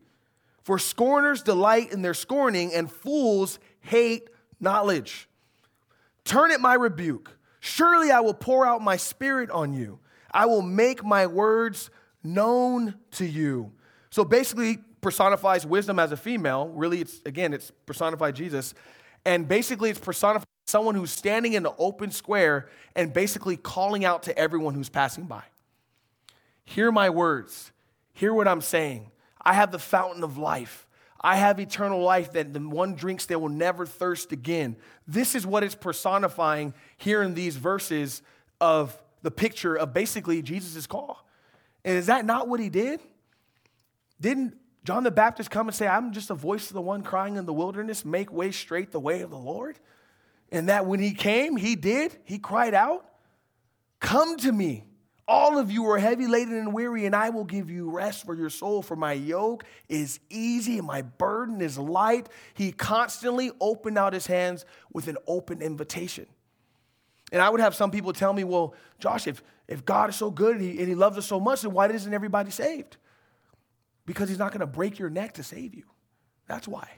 [0.62, 4.28] For scorners delight in their scorning, and fools hate
[4.60, 5.28] knowledge.
[6.24, 7.36] Turn at my rebuke.
[7.58, 9.98] Surely I will pour out my spirit on you.
[10.30, 11.90] I will make my words
[12.22, 13.72] known to you.
[14.10, 16.68] So basically, personifies wisdom as a female.
[16.68, 18.72] Really, it's again, it's personified Jesus.
[19.24, 24.22] And basically, it's personified someone who's standing in the open square and basically calling out
[24.22, 25.42] to everyone who's passing by.
[26.70, 27.72] Hear my words.
[28.12, 29.10] Hear what I'm saying.
[29.42, 30.86] I have the fountain of life.
[31.20, 34.76] I have eternal life that the one drinks they will never thirst again.
[35.04, 38.22] This is what it's personifying here in these verses
[38.60, 41.26] of the picture of basically Jesus' call.
[41.84, 43.00] And is that not what he did?
[44.20, 47.36] Didn't John the Baptist come and say, I'm just a voice of the one crying
[47.36, 49.76] in the wilderness, make way straight the way of the Lord?
[50.52, 52.16] And that when he came, he did.
[52.22, 53.06] He cried out,
[53.98, 54.84] Come to me,
[55.30, 58.34] all of you are heavy laden and weary, and I will give you rest for
[58.34, 58.82] your soul.
[58.82, 62.28] For my yoke is easy and my burden is light.
[62.54, 66.26] He constantly opened out his hands with an open invitation.
[67.30, 70.32] And I would have some people tell me, Well, Josh, if, if God is so
[70.32, 72.96] good and he, and he loves us so much, then why isn't everybody saved?
[74.06, 75.84] Because he's not going to break your neck to save you.
[76.48, 76.88] That's why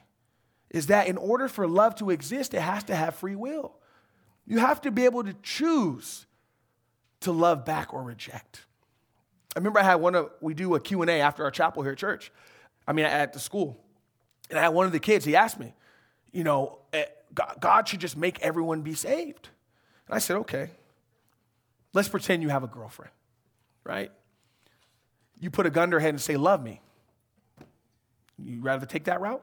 [0.71, 3.75] is that in order for love to exist, it has to have free will.
[4.47, 6.25] You have to be able to choose
[7.23, 8.65] to love back or reject.
[9.55, 11.99] I remember I had one of, we do a Q&A after our chapel here at
[11.99, 12.33] church.
[12.87, 13.83] I mean, at the school.
[14.51, 15.75] And I had one of the kids, he asked me,
[16.33, 17.05] you know, eh,
[17.61, 19.49] God should just make everyone be saved.
[20.07, 20.71] And I said, okay,
[21.93, 23.13] let's pretend you have a girlfriend,
[23.85, 24.11] right?
[25.41, 26.81] You put a gun to her head and say, love me.
[28.39, 29.43] You rather take that route?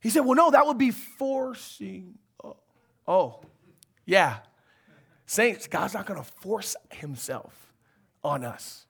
[0.00, 2.14] He said, Well, no, that would be forcing.
[2.42, 2.56] Oh,
[3.08, 3.40] oh
[4.04, 4.38] yeah.
[5.26, 7.72] Saints, God's not going to force himself
[8.22, 8.86] on us.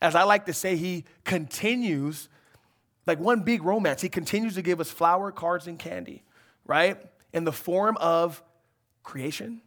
[0.00, 2.28] As I like to say, he continues,
[3.06, 6.22] like one big romance, he continues to give us flower, cards, and candy,
[6.66, 6.98] right?
[7.32, 8.42] In the form of
[9.02, 9.62] creation,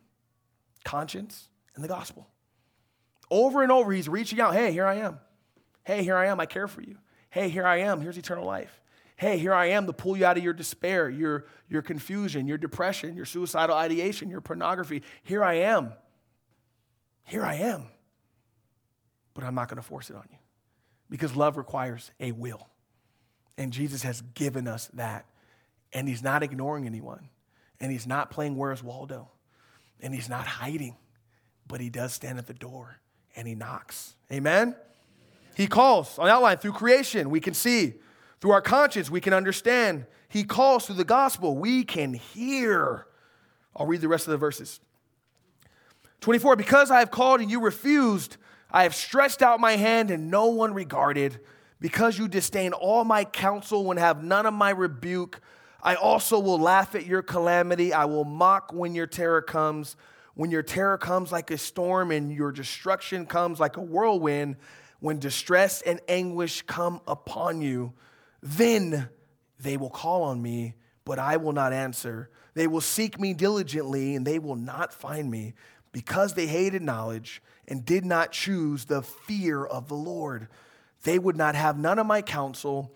[0.84, 2.28] conscience, and the gospel.
[3.30, 4.54] Over and over, he's reaching out.
[4.54, 5.20] Hey, here I am.
[5.84, 6.40] Hey, here I am.
[6.40, 6.98] I care for you.
[7.30, 8.02] Hey, here I am.
[8.02, 8.80] Here's eternal life
[9.16, 12.58] hey, here I am to pull you out of your despair, your, your confusion, your
[12.58, 15.02] depression, your suicidal ideation, your pornography.
[15.24, 15.94] Here I am.
[17.24, 17.86] Here I am.
[19.34, 20.38] But I'm not going to force it on you
[21.10, 22.68] because love requires a will.
[23.58, 25.26] And Jesus has given us that.
[25.92, 27.30] And he's not ignoring anyone.
[27.80, 29.30] And he's not playing Where's Waldo.
[30.00, 30.96] And he's not hiding.
[31.68, 33.00] But he does stand at the door
[33.36, 34.16] and he knocks.
[34.32, 34.76] Amen?
[35.56, 37.30] He calls on outline through creation.
[37.30, 37.96] We can see
[38.42, 40.06] through our conscience, we can understand.
[40.28, 41.56] He calls through the gospel.
[41.56, 43.06] We can hear.
[43.76, 44.80] I'll read the rest of the verses.
[46.24, 48.38] 24, because I have called and you refused,
[48.72, 51.40] I have stretched out my hand and no one regarded.
[51.82, 55.42] Because you disdain all my counsel and have none of my rebuke,
[55.82, 57.92] I also will laugh at your calamity.
[57.92, 59.98] I will mock when your terror comes.
[60.34, 64.56] When your terror comes like a storm and your destruction comes like a whirlwind,
[65.02, 67.92] when distress and anguish come upon you.
[68.42, 69.10] Then
[69.60, 72.30] they will call on me, but I will not answer.
[72.54, 75.56] They will seek me diligently, and they will not find me,
[75.94, 80.50] because they hated knowledge and did not choose the fear of the Lord.
[81.04, 82.92] They would not have none of my counsel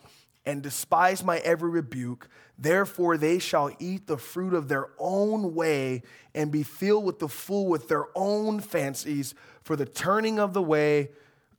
[0.46, 2.28] and despise my every rebuke.
[2.58, 6.02] Therefore, they shall eat the fruit of their own way
[6.34, 9.36] and be filled with the fool with their own fancies.
[9.62, 11.12] For the turning of the way,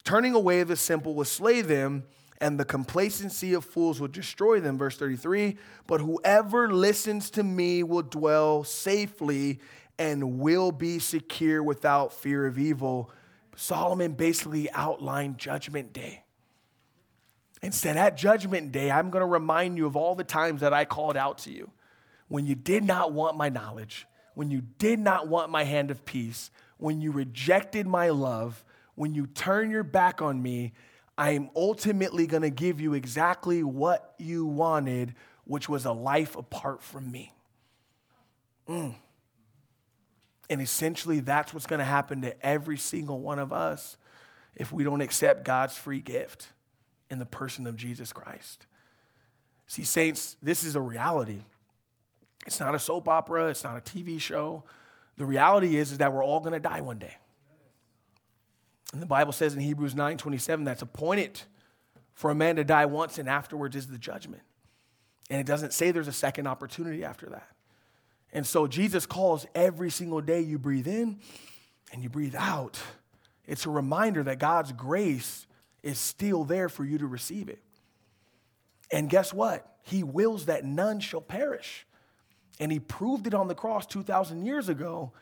[0.04, 2.04] turning away of the simple will slay them,
[2.40, 4.78] and the complacency of fools will destroy them.
[4.78, 9.60] Verse 33 But whoever listens to me will dwell safely
[9.98, 13.10] and will be secure without fear of evil.
[13.56, 16.22] Solomon basically outlined Judgment Day.
[17.60, 20.72] And said, At Judgment Day, I'm going to remind you of all the times that
[20.72, 21.70] I called out to you
[22.28, 26.04] when you did not want my knowledge, when you did not want my hand of
[26.04, 30.72] peace, when you rejected my love, when you turn your back on me,
[31.16, 36.36] I am ultimately going to give you exactly what you wanted, which was a life
[36.36, 37.32] apart from me.
[38.68, 38.94] Mm.
[40.50, 43.96] And essentially, that's what's going to happen to every single one of us
[44.56, 46.48] if we don't accept God's free gift
[47.10, 48.66] in the person of Jesus Christ.
[49.66, 51.42] See, saints, this is a reality.
[52.46, 54.64] It's not a soap opera, it's not a TV show.
[55.18, 57.16] The reality is, is that we're all going to die one day.
[58.92, 61.42] And the Bible says in Hebrews 9 27, that's appointed
[62.14, 64.42] for a man to die once, and afterwards is the judgment.
[65.30, 67.48] And it doesn't say there's a second opportunity after that.
[68.32, 71.18] And so Jesus calls every single day you breathe in
[71.92, 72.78] and you breathe out.
[73.46, 75.46] It's a reminder that God's grace
[75.82, 77.62] is still there for you to receive it.
[78.90, 79.66] And guess what?
[79.82, 81.86] He wills that none shall perish.
[82.60, 85.12] And he proved it on the cross 2,000 years ago.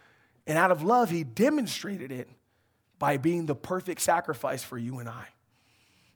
[0.46, 2.28] And out of love, he demonstrated it
[2.98, 5.26] by being the perfect sacrifice for you and I.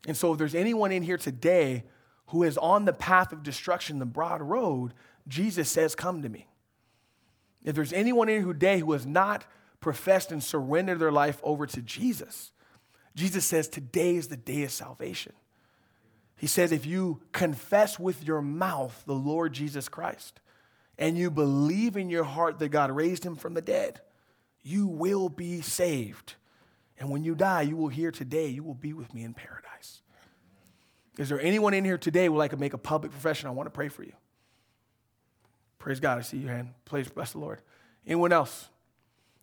[0.07, 1.85] And so, if there's anyone in here today
[2.29, 4.95] who is on the path of destruction, the broad road,
[5.29, 6.47] Jesus says, Come to me.
[7.65, 9.45] If there's anyone in here today who has not
[9.81, 12.53] professed and surrendered their life over to Jesus,
[13.15, 15.33] Jesus says, Today is the day of salvation.
[16.37, 20.41] He says, If you confess with your mouth the Lord Jesus Christ
[20.99, 24.01] and you believe in your heart that God raised him from the dead,
[24.63, 26.35] you will be saved.
[26.99, 30.03] And when you die, you will hear today, you will be with me in paradise.
[31.19, 33.49] Is there anyone in here today who would like to make a public profession?
[33.49, 34.13] I want to pray for you.
[35.81, 36.19] Praise God.
[36.19, 36.69] I see your hand.
[36.85, 37.61] Please bless the Lord.
[38.07, 38.69] Anyone else?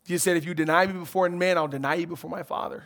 [0.05, 2.85] Jesus said, If you deny me before man, I'll deny you before my Father.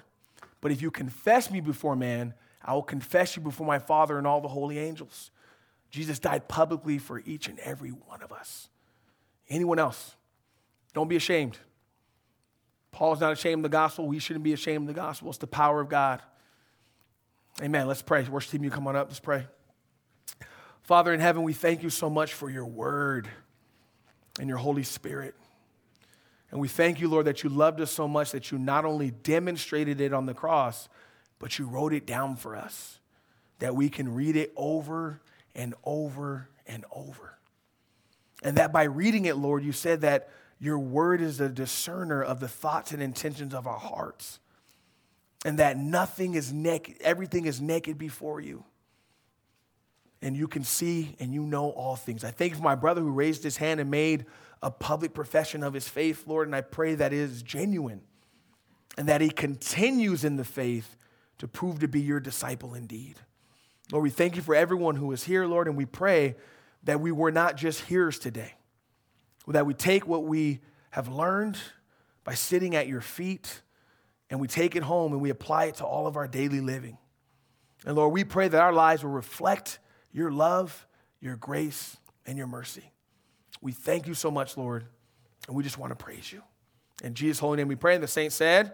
[0.61, 2.33] But if you confess me before man,
[2.63, 5.29] I will confess you before my Father and all the holy angels.
[5.89, 8.69] Jesus died publicly for each and every one of us.
[9.49, 10.15] Anyone else?
[10.93, 11.57] Don't be ashamed.
[12.91, 14.07] Paul's not ashamed of the gospel.
[14.07, 15.29] We shouldn't be ashamed of the gospel.
[15.29, 16.21] It's the power of God.
[17.61, 17.87] Amen.
[17.87, 18.23] Let's pray.
[18.23, 19.07] Worship team, you come on up.
[19.09, 19.45] Let's pray.
[20.91, 23.29] Father in heaven, we thank you so much for your word
[24.41, 25.35] and your Holy Spirit.
[26.49, 29.09] And we thank you, Lord, that you loved us so much that you not only
[29.09, 30.89] demonstrated it on the cross,
[31.39, 32.99] but you wrote it down for us,
[33.59, 35.21] that we can read it over
[35.55, 37.37] and over and over.
[38.43, 40.27] And that by reading it, Lord, you said that
[40.59, 44.41] your word is a discerner of the thoughts and intentions of our hearts.
[45.45, 48.65] And that nothing is naked, everything is naked before you.
[50.21, 52.23] And you can see and you know all things.
[52.23, 54.25] I thank you for my brother who raised his hand and made
[54.61, 58.01] a public profession of his faith, Lord, and I pray that is genuine
[58.97, 60.95] and that he continues in the faith
[61.39, 63.15] to prove to be your disciple indeed.
[63.91, 66.35] Lord, we thank you for everyone who is here, Lord, and we pray
[66.83, 68.53] that we were not just hearers today
[69.47, 70.59] that we take what we
[70.91, 71.57] have learned
[72.23, 73.61] by sitting at your feet
[74.29, 76.97] and we take it home and we apply it to all of our daily living.
[77.85, 79.79] And Lord, we pray that our lives will reflect
[80.11, 80.87] your love,
[81.19, 82.91] your grace, and your mercy.
[83.61, 84.85] We thank you so much, Lord,
[85.47, 86.41] and we just want to praise you.
[87.03, 87.95] In Jesus' holy name we pray.
[87.95, 88.73] And the saints said,